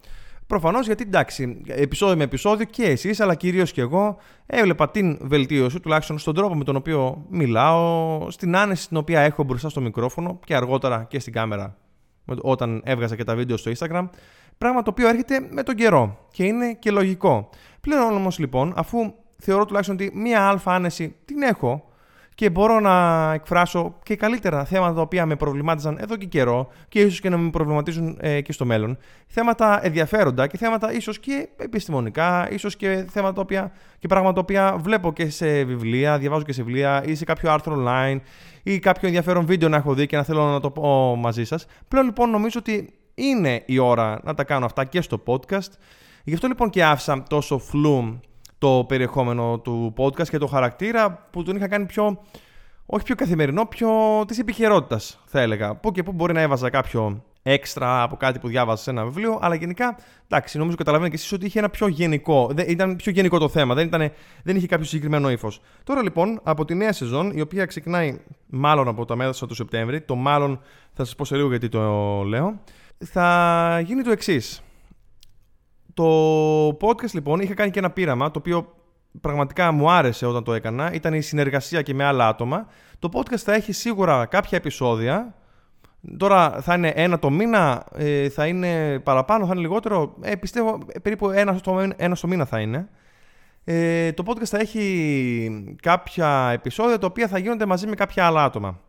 Προφανώς 0.47 0.85
γιατί 0.85 1.03
εντάξει, 1.03 1.61
επεισόδιο 1.67 2.17
με 2.17 2.23
επεισόδιο 2.23 2.65
και 2.65 2.83
εσείς, 2.83 3.19
αλλά 3.19 3.35
κυρίως 3.35 3.71
και 3.71 3.81
εγώ, 3.81 4.17
έβλεπα 4.45 4.89
την 4.89 5.17
βελτίωση, 5.21 5.79
τουλάχιστον 5.79 6.17
στον 6.17 6.35
τρόπο 6.35 6.55
με 6.55 6.63
τον 6.63 6.75
οποίο 6.75 7.25
μιλάω, 7.29 8.27
στην 8.31 8.55
άνεση 8.55 8.87
την 8.87 8.97
οποία 8.97 9.19
έχω 9.21 9.43
μπροστά 9.43 9.69
στο 9.69 9.81
μικρόφωνο 9.81 10.39
και 10.45 10.55
αργότερα 10.55 11.05
και 11.09 11.19
στην 11.19 11.33
κάμερα 11.33 11.77
όταν 12.41 12.81
έβγαζα 12.85 13.15
και 13.15 13.23
τα 13.23 13.35
βίντεο 13.35 13.57
στο 13.57 13.71
Instagram. 13.77 14.09
Πράγμα 14.57 14.81
το 14.81 14.89
οποίο 14.89 15.07
έρχεται 15.07 15.47
με 15.51 15.63
τον 15.63 15.75
καιρό 15.75 16.27
και 16.31 16.43
είναι 16.43 16.73
και 16.73 16.91
λογικό. 16.91 17.49
Πλέον 17.81 18.15
όμως 18.15 18.39
λοιπόν, 18.39 18.73
αφού 18.75 19.13
θεωρώ 19.37 19.65
τουλάχιστον 19.65 19.95
ότι 19.95 20.11
μία 20.13 20.47
αλφα 20.47 20.73
άνεση 20.73 21.15
την 21.25 21.41
έχω, 21.41 21.89
και 22.37 22.49
μπορώ 22.49 22.79
να 22.79 23.31
εκφράσω 23.33 23.95
και 24.03 24.15
καλύτερα 24.15 24.65
θέματα 24.65 24.93
τα 24.93 25.01
οποία 25.01 25.25
με 25.25 25.35
προβλημάτιζαν 25.35 25.97
εδώ 26.01 26.15
και 26.15 26.25
καιρό 26.25 26.67
και 26.89 26.99
ίσως 26.99 27.19
και 27.19 27.29
να 27.29 27.37
με 27.37 27.49
προβληματίζουν 27.49 28.17
ε, 28.19 28.41
και 28.41 28.51
στο 28.51 28.65
μέλλον. 28.65 28.97
Θέματα 29.27 29.85
ενδιαφέροντα 29.85 30.47
και 30.47 30.57
θέματα 30.57 30.93
ίσως 30.93 31.19
και 31.19 31.49
επιστημονικά, 31.57 32.51
ίσως 32.51 32.75
και 32.75 33.05
θέματα 33.09 33.33
τα 33.33 33.41
οποία, 33.41 33.71
και 33.99 34.07
πράγματα 34.07 34.33
τα 34.33 34.39
οποία 34.39 34.77
βλέπω 34.79 35.13
και 35.13 35.29
σε 35.29 35.63
βιβλία, 35.63 36.17
διαβάζω 36.17 36.43
και 36.43 36.53
σε 36.53 36.63
βιβλία 36.63 37.03
ή 37.05 37.15
σε 37.15 37.25
κάποιο 37.25 37.51
άρθρο 37.51 37.83
online 37.85 38.19
ή 38.63 38.79
κάποιο 38.79 39.07
ενδιαφέρον 39.07 39.45
βίντεο 39.45 39.69
να 39.69 39.77
έχω 39.77 39.93
δει 39.93 40.07
και 40.07 40.17
να 40.17 40.23
θέλω 40.23 40.43
να 40.43 40.59
το 40.59 40.71
πω 40.71 41.15
μαζί 41.15 41.43
σας. 41.43 41.65
Πλέον 41.87 42.05
λοιπόν 42.05 42.29
νομίζω 42.29 42.59
ότι 42.59 42.93
είναι 43.15 43.63
η 43.65 43.77
ώρα 43.77 44.19
να 44.23 44.33
τα 44.33 44.43
κάνω 44.43 44.65
αυτά 44.65 44.85
και 44.85 45.01
στο 45.01 45.23
podcast. 45.25 45.71
Γι' 46.23 46.33
αυτό 46.33 46.47
λοιπόν 46.47 46.69
και 46.69 46.83
άφησα 46.83 47.23
τόσο 47.29 47.57
φλου 47.57 48.19
το 48.57 48.85
περιεχόμενο 48.87 49.59
του 49.59 49.93
podcast 49.97 50.27
και 50.27 50.37
το 50.37 50.47
χαρακτήρα 50.47 51.27
που 51.31 51.43
τον 51.43 51.55
είχα 51.55 51.67
κάνει 51.67 51.85
πιο, 51.85 52.21
όχι 52.85 53.03
πιο 53.03 53.15
καθημερινό, 53.15 53.65
πιο 53.65 53.89
της 54.27 54.39
επικαιρότητα, 54.39 54.99
θα 55.25 55.41
έλεγα. 55.41 55.75
Πού 55.75 55.91
και 55.91 56.03
πού 56.03 56.11
μπορεί 56.11 56.33
να 56.33 56.41
έβαζα 56.41 56.69
κάποιο 56.69 57.23
έξτρα 57.49 58.01
από 58.01 58.15
κάτι 58.15 58.39
που 58.39 58.47
διάβασα 58.47 58.83
σε 58.83 58.89
ένα 58.89 59.03
βιβλίο, 59.03 59.39
αλλά 59.41 59.55
γενικά, 59.55 59.97
εντάξει, 60.27 60.57
νομίζω 60.57 60.75
καταλαβαίνετε 60.75 61.15
και 61.15 61.21
εσείς 61.21 61.35
ότι 61.35 61.45
είχε 61.45 61.59
ένα 61.59 61.69
πιο 61.69 61.87
γενικό, 61.87 62.51
ήταν 62.67 62.95
πιο 62.95 63.11
γενικό 63.11 63.37
το 63.37 63.49
θέμα, 63.49 63.73
δεν, 63.73 63.87
ήταν, 63.87 64.11
δεν 64.43 64.55
είχε 64.55 64.67
κάποιο 64.67 64.85
συγκεκριμένο 64.85 65.29
ύφος. 65.29 65.61
Τώρα 65.83 66.01
λοιπόν, 66.01 66.39
από 66.43 66.65
τη 66.65 66.75
νέα 66.75 66.93
σεζόν, 66.93 67.31
η 67.35 67.41
οποία 67.41 67.65
ξεκινάει 67.65 68.19
μάλλον 68.47 68.87
από 68.87 69.05
τα 69.05 69.15
μέσα 69.15 69.47
του 69.47 69.55
Σεπτέμβρη, 69.55 70.01
το 70.01 70.15
μάλλον 70.15 70.59
θα 70.93 71.05
σας 71.05 71.15
πω 71.15 71.25
σε 71.25 71.35
λίγο 71.35 71.49
γιατί 71.49 71.69
το 71.69 71.81
λέω, 72.23 72.59
θα 72.97 73.81
γίνει 73.85 74.01
το 74.01 74.11
εξής. 74.11 74.61
Το 75.97 76.67
podcast 76.67 77.11
λοιπόν 77.11 77.39
είχα 77.39 77.53
κάνει 77.53 77.71
και 77.71 77.79
ένα 77.79 77.91
πείραμα 77.91 78.31
το 78.31 78.39
οποίο 78.39 78.75
πραγματικά 79.21 79.71
μου 79.71 79.91
άρεσε 79.91 80.25
όταν 80.25 80.43
το 80.43 80.53
έκανα. 80.53 80.93
Ήταν 80.93 81.13
η 81.13 81.21
συνεργασία 81.21 81.81
και 81.81 81.93
με 81.93 82.03
άλλα 82.03 82.27
άτομα. 82.27 82.67
Το 82.99 83.09
podcast 83.13 83.37
θα 83.37 83.53
έχει 83.53 83.71
σίγουρα 83.71 84.25
κάποια 84.25 84.57
επεισόδια. 84.57 85.35
Τώρα 86.17 86.61
θα 86.61 86.73
είναι 86.73 86.91
ένα 86.95 87.19
το 87.19 87.29
μήνα, 87.29 87.85
ε, 87.95 88.29
θα 88.29 88.47
είναι 88.47 88.99
παραπάνω, 88.99 89.45
θα 89.45 89.51
είναι 89.51 89.61
λιγότερο. 89.61 90.15
Ε, 90.21 90.35
πιστεύω 90.35 90.77
περίπου 91.01 91.29
ένα 91.29 91.57
στο, 91.57 91.87
ένα 91.95 92.15
στο 92.15 92.27
μήνα 92.27 92.45
θα 92.45 92.59
είναι. 92.59 92.89
Ε, 93.63 94.11
το 94.11 94.23
podcast 94.27 94.45
θα 94.45 94.59
έχει 94.59 95.75
κάποια 95.81 96.49
επεισόδια 96.53 96.97
τα 96.97 97.07
οποία 97.07 97.27
θα 97.27 97.37
γίνονται 97.37 97.65
μαζί 97.65 97.87
με 97.87 97.95
κάποια 97.95 98.25
άλλα 98.25 98.43
άτομα. 98.43 98.79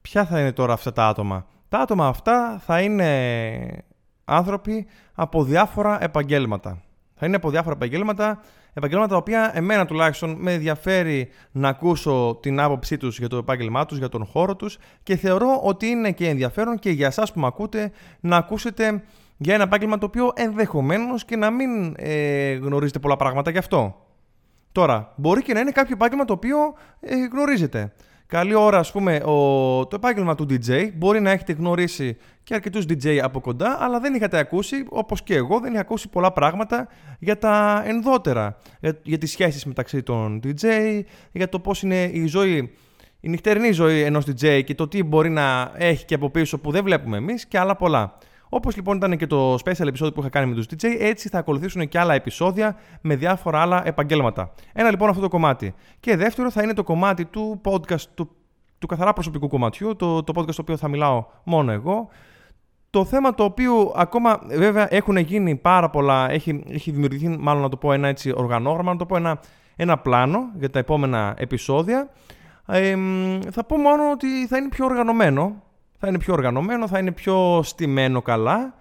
Ποια 0.00 0.24
θα 0.24 0.40
είναι 0.40 0.52
τώρα 0.52 0.72
αυτά 0.72 0.92
τα 0.92 1.08
άτομα; 1.08 1.46
Τα 1.68 1.78
άτομα 1.78 2.06
αυτά 2.06 2.62
θα 2.66 2.80
είναι 2.80 3.84
άνθρωποι 4.30 4.86
από 5.14 5.44
διάφορα 5.44 6.02
επαγγέλματα. 6.02 6.82
Θα 7.14 7.26
είναι 7.26 7.36
από 7.36 7.50
διάφορα 7.50 7.74
επαγγέλματα, 7.74 8.40
επαγγέλματα 8.72 9.08
τα 9.08 9.16
οποία 9.16 9.50
εμένα 9.54 9.86
τουλάχιστον 9.86 10.36
με 10.38 10.52
ενδιαφέρει 10.52 11.28
να 11.52 11.68
ακούσω 11.68 12.38
την 12.42 12.60
άποψή 12.60 12.96
τους 12.96 13.18
για 13.18 13.28
το 13.28 13.36
επάγγελμά 13.36 13.86
τους, 13.86 13.98
για 13.98 14.08
τον 14.08 14.24
χώρο 14.24 14.56
τους 14.56 14.78
και 15.02 15.16
θεωρώ 15.16 15.60
ότι 15.62 15.86
είναι 15.86 16.12
και 16.12 16.28
ενδιαφέρον 16.28 16.78
και 16.78 16.90
για 16.90 17.06
εσάς 17.06 17.32
που 17.32 17.40
με 17.40 17.46
ακούτε 17.46 17.92
να 18.20 18.36
ακούσετε 18.36 19.02
για 19.36 19.54
ένα 19.54 19.62
επάγγελμα 19.62 19.98
το 19.98 20.06
οποίο 20.06 20.32
ενδεχομένως 20.34 21.24
και 21.24 21.36
να 21.36 21.50
μην 21.50 21.94
ε, 21.96 22.52
γνωρίζετε 22.52 22.98
πολλά 22.98 23.16
πράγματα 23.16 23.50
γι' 23.50 23.58
αυτό. 23.58 24.06
Τώρα, 24.72 25.12
μπορεί 25.16 25.42
και 25.42 25.52
να 25.52 25.60
είναι 25.60 25.70
κάποιο 25.70 25.94
επάγγελμα 25.94 26.24
το 26.24 26.32
οποίο 26.32 26.56
ε, 27.00 27.14
γνωρίζετε. 27.32 27.92
Καλή 28.30 28.54
ώρα, 28.54 28.78
ας 28.78 28.92
πούμε, 28.92 29.16
ο, 29.16 29.32
το 29.86 29.96
επάγγελμα 29.96 30.34
του 30.34 30.46
DJ 30.50 30.90
μπορεί 30.94 31.20
να 31.20 31.30
έχετε 31.30 31.52
γνωρίσει 31.52 32.16
και 32.42 32.54
αρκετούς 32.54 32.84
DJ 32.84 33.16
από 33.16 33.40
κοντά, 33.40 33.76
αλλά 33.80 34.00
δεν 34.00 34.14
είχατε 34.14 34.38
ακούσει, 34.38 34.84
όπως 34.88 35.22
και 35.22 35.34
εγώ, 35.34 35.60
δεν 35.60 35.72
είχα 35.72 35.80
ακούσει 35.80 36.08
πολλά 36.08 36.32
πράγματα 36.32 36.88
για 37.18 37.38
τα 37.38 37.82
ενδότερα, 37.86 38.56
για, 38.80 38.98
για 39.02 39.18
τις 39.18 39.30
σχέσεις 39.30 39.64
μεταξύ 39.64 40.02
των 40.02 40.40
DJ, 40.44 40.64
για 41.32 41.48
το 41.48 41.60
πώς 41.60 41.82
είναι 41.82 42.04
η 42.04 42.26
ζωή, 42.26 42.72
η 43.20 43.28
νυχτερινή 43.28 43.72
ζωή 43.72 44.02
ενός 44.02 44.24
DJ 44.26 44.64
και 44.64 44.74
το 44.74 44.88
τι 44.88 45.02
μπορεί 45.02 45.30
να 45.30 45.72
έχει 45.76 46.04
και 46.04 46.14
από 46.14 46.30
πίσω 46.30 46.58
που 46.58 46.70
δεν 46.70 46.84
βλέπουμε 46.84 47.16
εμείς 47.16 47.46
και 47.46 47.58
άλλα 47.58 47.76
πολλά. 47.76 48.18
Όπως 48.52 48.76
λοιπόν 48.76 48.96
ήταν 48.96 49.16
και 49.16 49.26
το 49.26 49.54
special 49.54 49.86
επεισόδιο 49.86 50.12
που 50.12 50.20
είχα 50.20 50.28
κάνει 50.28 50.46
με 50.46 50.54
τους 50.54 50.66
DJ, 50.66 50.86
έτσι 50.98 51.28
θα 51.28 51.38
ακολουθήσουν 51.38 51.88
και 51.88 51.98
άλλα 51.98 52.14
επεισόδια 52.14 52.76
με 53.00 53.16
διάφορα 53.16 53.60
άλλα 53.60 53.86
επαγγέλματα. 53.86 54.52
Ένα 54.72 54.90
λοιπόν 54.90 55.08
αυτό 55.08 55.20
το 55.20 55.28
κομμάτι. 55.28 55.74
Και 56.00 56.16
δεύτερο 56.16 56.50
θα 56.50 56.62
είναι 56.62 56.74
το 56.74 56.82
κομμάτι 56.82 57.24
του 57.24 57.60
podcast, 57.64 58.02
του, 58.14 58.30
του 58.78 58.86
καθαρά 58.86 59.12
προσωπικού 59.12 59.48
κομματιού, 59.48 59.96
το, 59.96 60.22
το 60.22 60.32
podcast 60.36 60.54
το 60.54 60.60
οποίο 60.60 60.76
θα 60.76 60.88
μιλάω 60.88 61.24
μόνο 61.44 61.72
εγώ. 61.72 62.08
Το 62.90 63.04
θέμα 63.04 63.34
το 63.34 63.44
οποίο 63.44 63.92
ακόμα 63.96 64.40
βέβαια 64.46 64.94
έχουν 64.94 65.16
γίνει 65.16 65.56
πάρα 65.56 65.90
πολλά, 65.90 66.30
έχει, 66.30 66.64
έχει 66.68 66.90
δημιουργηθεί 66.90 67.28
μάλλον 67.28 67.62
να 67.62 67.68
το 67.68 67.76
πω 67.76 67.92
ένα 67.92 68.08
έτσι 68.08 68.32
οργανόγραμμα, 68.36 68.92
να 68.92 68.98
το 68.98 69.06
πω 69.06 69.16
ένα, 69.16 69.40
ένα 69.76 69.98
πλάνο 69.98 70.38
για 70.58 70.70
τα 70.70 70.78
επόμενα 70.78 71.34
επεισόδια. 71.38 72.10
Ε, 72.66 72.96
θα 73.50 73.64
πω 73.64 73.76
μόνο 73.76 74.10
ότι 74.10 74.46
θα 74.46 74.56
είναι 74.56 74.68
πιο 74.68 74.84
οργανωμένο, 74.84 75.62
θα 76.00 76.08
είναι 76.08 76.18
πιο 76.18 76.32
οργανωμένο, 76.32 76.88
θα 76.88 76.98
είναι 76.98 77.12
πιο 77.12 77.60
στημένο 77.62 78.22
καλά. 78.22 78.74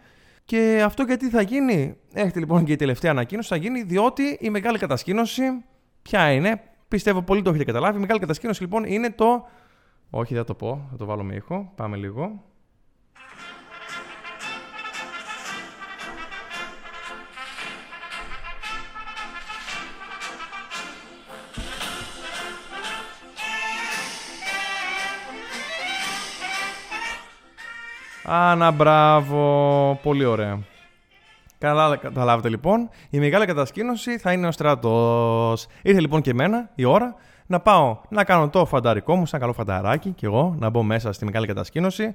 Και 0.45 0.81
αυτό 0.85 1.03
γιατί 1.03 1.29
θα 1.29 1.41
γίνει, 1.41 1.97
έχετε 2.13 2.39
λοιπόν 2.39 2.63
και 2.63 2.71
η 2.71 2.75
τελευταία 2.75 3.11
ανακοίνωση, 3.11 3.47
θα 3.47 3.55
γίνει 3.55 3.81
διότι 3.81 4.37
η 4.39 4.49
μεγάλη 4.49 4.77
κατασκήνωση, 4.77 5.43
ποια 6.01 6.31
είναι, 6.31 6.61
πιστεύω 6.87 7.21
πολύ 7.21 7.41
το 7.41 7.49
έχετε 7.49 7.63
καταλάβει, 7.63 7.97
η 7.97 7.99
μεγάλη 7.99 8.19
κατασκήνωση 8.19 8.61
λοιπόν 8.61 8.83
είναι 8.83 9.09
το... 9.09 9.47
Όχι, 10.09 10.33
δεν 10.33 10.41
θα 10.41 10.47
το 10.47 10.53
πω, 10.53 10.87
θα 10.91 10.97
το 10.97 11.05
βάλω 11.05 11.23
με 11.23 11.35
ήχο, 11.35 11.71
πάμε 11.75 11.97
λίγο. 11.97 12.43
Άνα, 28.31 28.71
μπράβο. 28.71 29.99
Πολύ 30.03 30.25
ωραία. 30.25 30.59
Καλά 31.57 31.95
καταλάβετε 31.95 32.49
λοιπόν. 32.49 32.89
Η 33.09 33.19
μεγάλη 33.19 33.45
κατασκήνωση 33.45 34.17
θα 34.17 34.31
είναι 34.31 34.47
ο 34.47 34.51
στρατός. 34.51 35.67
Ήρθε 35.81 35.99
λοιπόν 35.99 36.21
και 36.21 36.29
εμένα 36.29 36.69
η 36.75 36.85
ώρα 36.85 37.15
να 37.45 37.59
πάω 37.59 37.97
να 38.09 38.23
κάνω 38.23 38.49
το 38.49 38.65
φανταρικό 38.65 39.15
μου, 39.15 39.25
σαν 39.25 39.39
καλό 39.39 39.53
φανταράκι 39.53 40.09
και 40.09 40.25
εγώ, 40.25 40.55
να 40.59 40.69
μπω 40.69 40.83
μέσα 40.83 41.11
στη 41.11 41.25
μεγάλη 41.25 41.47
κατασκήνωση 41.47 42.13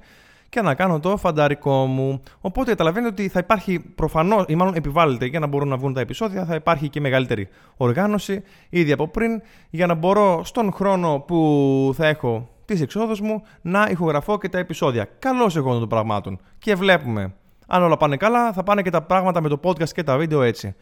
και 0.49 0.61
να 0.61 0.75
κάνω 0.75 0.99
το 0.99 1.17
φανταρικό 1.17 1.85
μου. 1.85 2.21
Οπότε 2.41 2.69
καταλαβαίνετε 2.69 3.11
ότι 3.11 3.29
θα 3.29 3.39
υπάρχει 3.39 3.79
προφανώς, 3.79 4.45
ή 4.47 4.55
μάλλον 4.55 4.75
επιβάλλεται 4.75 5.25
για 5.25 5.39
να 5.39 5.47
μπορούν 5.47 5.67
να 5.67 5.77
βγουν 5.77 5.93
τα 5.93 5.99
επεισόδια, 5.99 6.45
θα 6.45 6.55
υπάρχει 6.55 6.89
και 6.89 6.99
μεγαλύτερη 6.99 7.47
οργάνωση 7.77 8.43
ήδη 8.69 8.91
από 8.91 9.07
πριν 9.07 9.41
για 9.69 9.85
να 9.85 9.93
μπορώ 9.93 10.41
στον 10.43 10.71
χρόνο 10.71 11.23
που 11.27 11.93
θα 11.95 12.07
έχω 12.07 12.49
τι 12.65 12.81
εξόδου 12.81 13.25
μου 13.25 13.43
να 13.61 13.87
ηχογραφώ 13.89 14.37
και 14.37 14.49
τα 14.49 14.57
επεισόδια. 14.57 15.09
Καλώς 15.19 15.55
εγώ 15.55 15.79
των 15.79 15.89
πραγμάτων. 15.89 16.39
Και 16.57 16.75
βλέπουμε. 16.75 17.35
Αν 17.67 17.83
όλα 17.83 17.97
πάνε 17.97 18.17
καλά, 18.17 18.53
θα 18.53 18.63
πάνε 18.63 18.81
και 18.81 18.89
τα 18.89 19.01
πράγματα 19.01 19.41
με 19.41 19.49
το 19.49 19.59
podcast 19.63 19.89
και 19.89 20.03
τα 20.03 20.17
βίντεο 20.17 20.41
έτσι. 20.41 20.75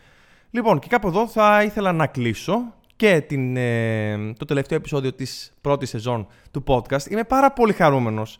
Λοιπόν, 0.49 0.79
και 0.79 0.87
κάπου 0.87 1.07
εδώ 1.07 1.27
θα 1.27 1.63
ήθελα 1.63 1.91
να 1.91 2.07
κλείσω 2.07 2.73
και 2.95 3.21
την, 3.21 3.57
ε, 3.57 4.33
το 4.37 4.45
τελευταίο 4.45 4.77
επεισόδιο 4.77 5.13
της 5.13 5.53
πρώτης 5.61 5.89
σεζόν 5.89 6.27
του 6.51 6.63
podcast. 6.67 7.05
Είμαι 7.09 7.23
πάρα 7.23 7.51
πολύ 7.51 7.73
χαρούμενος 7.73 8.39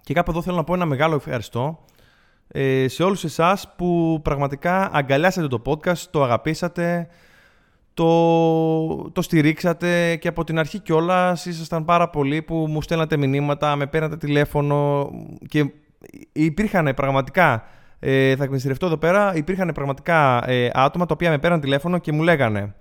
και 0.00 0.14
κάπου 0.14 0.30
εδώ 0.30 0.42
θέλω 0.42 0.56
να 0.56 0.64
πω 0.64 0.74
ένα 0.74 0.84
μεγάλο 0.84 1.14
ευχαριστώ 1.14 1.84
ε, 2.48 2.88
σε 2.88 3.02
όλους 3.02 3.24
εσάς 3.24 3.74
που 3.76 4.20
πραγματικά 4.22 4.90
αγκαλιάσατε 4.92 5.46
το 5.46 5.62
podcast, 5.66 5.98
το 6.10 6.22
αγαπήσατε, 6.22 7.08
το, 7.94 9.10
το 9.10 9.22
στηρίξατε 9.22 10.16
και 10.16 10.28
από 10.28 10.44
την 10.44 10.58
αρχή 10.58 10.78
κιόλας 10.78 11.46
ήσασταν 11.46 11.84
πάρα 11.84 12.08
πολλοί 12.08 12.42
που 12.42 12.66
μου 12.68 12.82
στέλνατε 12.82 13.16
μηνύματα, 13.16 13.76
με 13.76 13.86
παίρνατε 13.86 14.16
τηλέφωνο 14.16 15.10
και 15.48 15.70
υπήρχαν 16.32 16.92
πραγματικά, 16.96 17.64
ε, 17.98 18.36
θα 18.36 18.44
εκμυστηρευτώ 18.44 18.86
εδώ 18.86 18.96
πέρα, 18.96 19.34
υπήρχαν 19.34 19.70
πραγματικά 19.74 20.50
ε, 20.50 20.70
άτομα 20.74 21.06
τα 21.06 21.14
οποία 21.14 21.30
με 21.30 21.38
παίρναν 21.38 21.60
τηλέφωνο 21.60 21.98
και 21.98 22.12
μου 22.12 22.22
λέγανε 22.22 22.74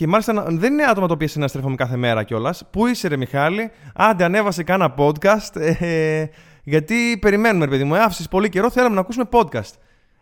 και 0.00 0.06
μάλιστα 0.06 0.46
δεν 0.48 0.72
είναι 0.72 0.84
άτομα 0.84 1.06
τα 1.06 1.12
οποία 1.12 1.28
συναστρέφομαι 1.28 1.74
κάθε 1.74 1.96
μέρα 1.96 2.22
κιόλας. 2.22 2.62
Πού 2.70 2.86
είσαι, 2.86 3.08
Ρε 3.08 3.16
Μιχάλη, 3.16 3.70
άντε 3.94 4.24
ανέβασε 4.24 4.62
κάνα 4.62 4.94
podcast. 4.96 5.56
Ε, 5.80 6.24
γιατί 6.62 7.18
περιμένουμε, 7.20 7.64
ρε 7.64 7.70
παιδί 7.70 7.84
μου, 7.84 7.96
άφησες 7.96 8.28
πολύ 8.28 8.48
καιρό, 8.48 8.70
θέλαμε 8.70 8.94
να 8.94 9.00
ακούσουμε 9.00 9.28
podcast. 9.32 9.72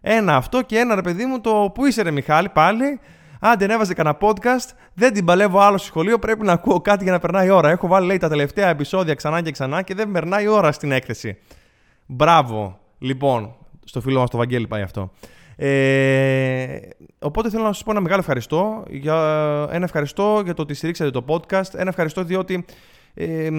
Ένα 0.01 0.37
αυτό 0.37 0.63
και 0.63 0.79
ένα, 0.79 0.95
ρε 0.95 1.01
παιδί 1.01 1.25
μου, 1.25 1.41
το 1.41 1.71
Πού 1.75 1.87
είσαι, 1.87 2.03
Ρε 2.03 2.11
Μιχάλη, 2.11 2.49
πάλι. 2.49 3.01
Άντε, 3.41 3.65
ανέβαζε 3.65 3.95
κανένα 3.95 4.19
podcast. 4.21 4.71
Δεν 4.95 5.13
την 5.13 5.25
παλεύω 5.25 5.61
άλλο 5.61 5.79
στο 5.79 5.87
σχολείο. 5.87 6.19
Πρέπει 6.19 6.45
να 6.45 6.53
ακούω 6.53 6.81
κάτι 6.81 7.03
για 7.03 7.13
να 7.13 7.19
περνάει 7.19 7.47
η 7.47 7.51
ώρα. 7.51 7.71
Έχω 7.71 7.87
βάλει, 7.87 8.07
λέει, 8.07 8.17
τα 8.17 8.29
τελευταία 8.29 8.69
επεισόδια 8.69 9.15
ξανά 9.15 9.43
και 9.43 9.51
ξανά 9.51 9.83
και 9.83 9.95
δεν 9.95 10.11
περνάει 10.11 10.45
η 10.45 10.49
ώρα 10.49 10.73
στην 10.73 10.93
έκθεση. 10.93 11.39
Μπράβο. 12.07 12.79
Λοιπόν, 12.99 13.55
στο 13.85 14.01
φίλο 14.01 14.21
μας 14.21 14.31
το 14.31 14.37
Βαγγέλη 14.37 14.67
πάει 14.67 14.83
αυτό. 14.83 15.11
Ε, 15.57 16.79
οπότε 17.19 17.51
θέλω 17.51 17.63
να 17.63 17.73
σα 17.73 17.85
πω 17.85 17.91
ένα 17.91 18.01
μεγάλο 18.01 18.21
ευχαριστώ. 18.21 18.85
Για, 18.89 19.15
ένα 19.71 19.85
ευχαριστώ 19.85 20.41
για 20.45 20.55
το 20.55 20.63
ότι 20.63 20.75
στηρίξατε 20.75 21.11
το 21.11 21.25
podcast. 21.29 21.75
Ένα 21.75 21.89
ευχαριστώ 21.89 22.25
διότι 22.25 22.65
ε, 23.15 23.51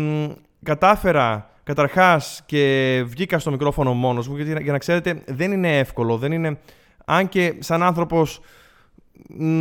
κατάφερα 0.64 1.50
καταρχάς 1.64 2.42
και 2.46 3.04
βγήκα 3.06 3.40
στο 3.40 3.52
μικρόφωνο 3.52 3.94
μόνος 3.94 4.28
μου 4.28 4.36
γιατί 4.36 4.64
για 4.64 4.72
να 4.72 4.78
ξέρετε 4.78 5.22
δεν 5.28 5.52
είναι 5.52 5.78
εύκολο, 5.78 6.18
δεν 6.18 6.32
είναι... 6.32 6.58
Αν 7.06 7.30
και 7.30 7.56
σαν 7.60 7.84
άνθρωπος 7.84 8.42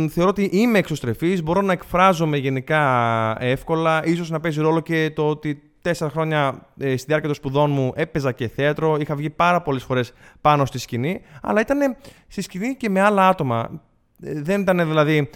θεωρώ 0.09 0.29
ότι 0.29 0.49
είμαι 0.51 0.77
εξωστρεφής, 0.77 1.43
μπορώ 1.43 1.61
να 1.61 1.71
εκφράζομαι 1.71 2.37
γενικά 2.37 3.35
εύκολα, 3.39 4.05
ίσως 4.05 4.29
να 4.29 4.39
παίζει 4.39 4.61
ρόλο 4.61 4.79
και 4.79 5.11
το 5.15 5.29
ότι 5.29 5.61
τέσσερα 5.81 6.09
χρόνια 6.09 6.67
ε, 6.77 6.97
στη 6.97 7.05
διάρκεια 7.07 7.27
των 7.27 7.37
σπουδών 7.37 7.71
μου 7.71 7.91
έπαιζα 7.95 8.31
και 8.31 8.47
θέατρο. 8.47 8.97
Είχα 8.99 9.15
βγει 9.15 9.29
πάρα 9.29 9.61
πολλές 9.61 9.83
φορές 9.83 10.13
πάνω 10.41 10.65
στη 10.65 10.77
σκηνή, 10.77 11.21
αλλά 11.41 11.61
ήταν 11.61 11.95
στη 12.27 12.41
σκηνή 12.41 12.75
και 12.75 12.89
με 12.89 13.01
άλλα 13.01 13.27
άτομα. 13.27 13.81
Ε, 14.23 14.41
δεν 14.41 14.61
ήταν 14.61 14.87
δηλαδή, 14.87 15.29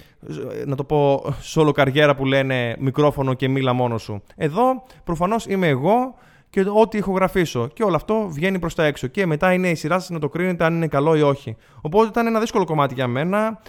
ε, 0.62 0.66
να 0.66 0.76
το 0.76 0.84
πω, 0.84 1.24
σόλο 1.42 1.72
καριέρα 1.72 2.16
που 2.16 2.26
λένε 2.26 2.76
μικρόφωνο 2.80 3.34
και 3.34 3.48
μίλα 3.48 3.74
μόνος 3.74 4.02
σου. 4.02 4.24
Εδώ 4.36 4.84
προφανώς 5.04 5.46
είμαι 5.46 5.68
εγώ 5.68 6.16
και 6.50 6.66
ό,τι 6.74 6.98
ηχογραφήσω. 6.98 7.68
Και 7.68 7.84
όλο 7.84 7.96
αυτό 7.96 8.28
βγαίνει 8.30 8.60
προς 8.60 8.76
τα 8.76 8.86
έξω. 8.86 9.08
Και 9.08 9.26
μετά 9.26 9.54
είναι 9.54 9.70
η 9.70 9.76
σειρά 9.76 10.00
σας 10.00 10.10
να 10.10 10.20
το 10.20 10.30
κρίνετε 10.30 10.66
αν 10.66 10.76
είναι 10.76 10.88
καλό 10.88 11.16
ή 11.16 11.22
όχι. 11.22 11.56
Οπότε 11.82 12.08
ήταν 12.08 12.28
ένα 12.28 12.40
δύσκολο 12.40 12.66
κομμάτι 12.66 12.94
για 12.94 13.08
μένα 13.08 13.60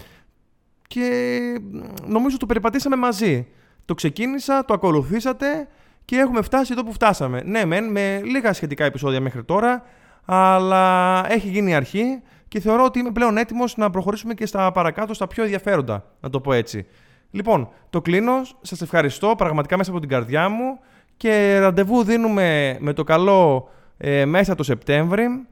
και 0.87 1.39
νομίζω 2.05 2.37
το 2.37 2.45
περιπατήσαμε 2.45 2.95
μαζί. 2.95 3.47
Το 3.85 3.93
ξεκίνησα, 3.93 4.65
το 4.65 4.73
ακολουθήσατε 4.73 5.67
και 6.05 6.15
έχουμε 6.15 6.41
φτάσει 6.41 6.71
εδώ 6.71 6.83
που 6.83 6.93
φτάσαμε. 6.93 7.41
Ναι, 7.45 7.65
μεν, 7.65 7.91
με 7.91 8.21
λίγα 8.23 8.53
σχετικά 8.53 8.85
επεισόδια 8.85 9.19
μέχρι 9.19 9.43
τώρα, 9.43 9.83
αλλά 10.25 11.25
έχει 11.31 11.47
γίνει 11.47 11.71
η 11.71 11.73
αρχή 11.73 12.21
και 12.47 12.59
θεωρώ 12.59 12.83
ότι 12.83 12.99
είμαι 12.99 13.11
πλέον 13.11 13.37
έτοιμος 13.37 13.77
να 13.77 13.89
προχωρήσουμε 13.89 14.33
και 14.33 14.45
στα 14.45 14.71
παρακάτω, 14.71 15.13
στα 15.13 15.27
πιο 15.27 15.43
ενδιαφέροντα, 15.43 16.05
να 16.19 16.29
το 16.29 16.39
πω 16.39 16.53
έτσι. 16.53 16.85
Λοιπόν, 17.31 17.69
το 17.89 18.01
κλείνω. 18.01 18.33
Σας 18.61 18.81
ευχαριστώ 18.81 19.33
πραγματικά 19.37 19.77
μέσα 19.77 19.91
από 19.91 19.99
την 19.99 20.09
καρδιά 20.09 20.49
μου 20.49 20.79
και 21.17 21.59
ραντεβού 21.59 22.03
δίνουμε 22.03 22.77
με 22.79 22.93
το 22.93 23.03
καλό 23.03 23.69
ε, 23.97 24.25
μέσα 24.25 24.55
το 24.55 24.63
Σεπτέμβρη 24.63 25.47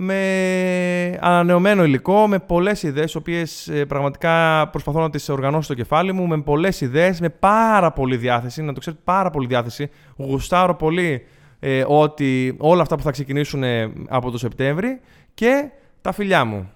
με 0.00 1.18
ανανεωμένο 1.20 1.84
υλικό, 1.84 2.26
με 2.26 2.38
πολλές 2.38 2.82
ιδέες, 2.82 3.12
οι 3.12 3.16
οποίες 3.16 3.68
ε, 3.68 3.84
πραγματικά 3.84 4.68
προσπαθώ 4.68 5.00
να 5.00 5.10
τις 5.10 5.28
οργανώσω 5.28 5.62
στο 5.62 5.74
κεφάλι 5.74 6.12
μου, 6.12 6.26
με 6.26 6.40
πολλές 6.40 6.80
ιδέες, 6.80 7.20
με 7.20 7.28
πάρα 7.28 7.92
πολύ 7.92 8.16
διάθεση. 8.16 8.62
Να 8.62 8.72
το 8.72 8.80
ξέρετε, 8.80 9.02
πάρα 9.04 9.30
πολύ 9.30 9.46
διάθεση. 9.46 9.90
Γουστάρω 10.16 10.74
πολύ 10.74 11.26
ε, 11.60 11.84
ότι 11.86 12.56
όλα 12.58 12.82
αυτά 12.82 12.96
που 12.96 13.02
θα 13.02 13.10
ξεκινήσουν 13.10 13.62
ε, 13.62 13.92
από 14.08 14.30
το 14.30 14.38
Σεπτέμβρη 14.38 15.00
και 15.34 15.70
τα 16.00 16.12
φιλιά 16.12 16.44
μου. 16.44 16.70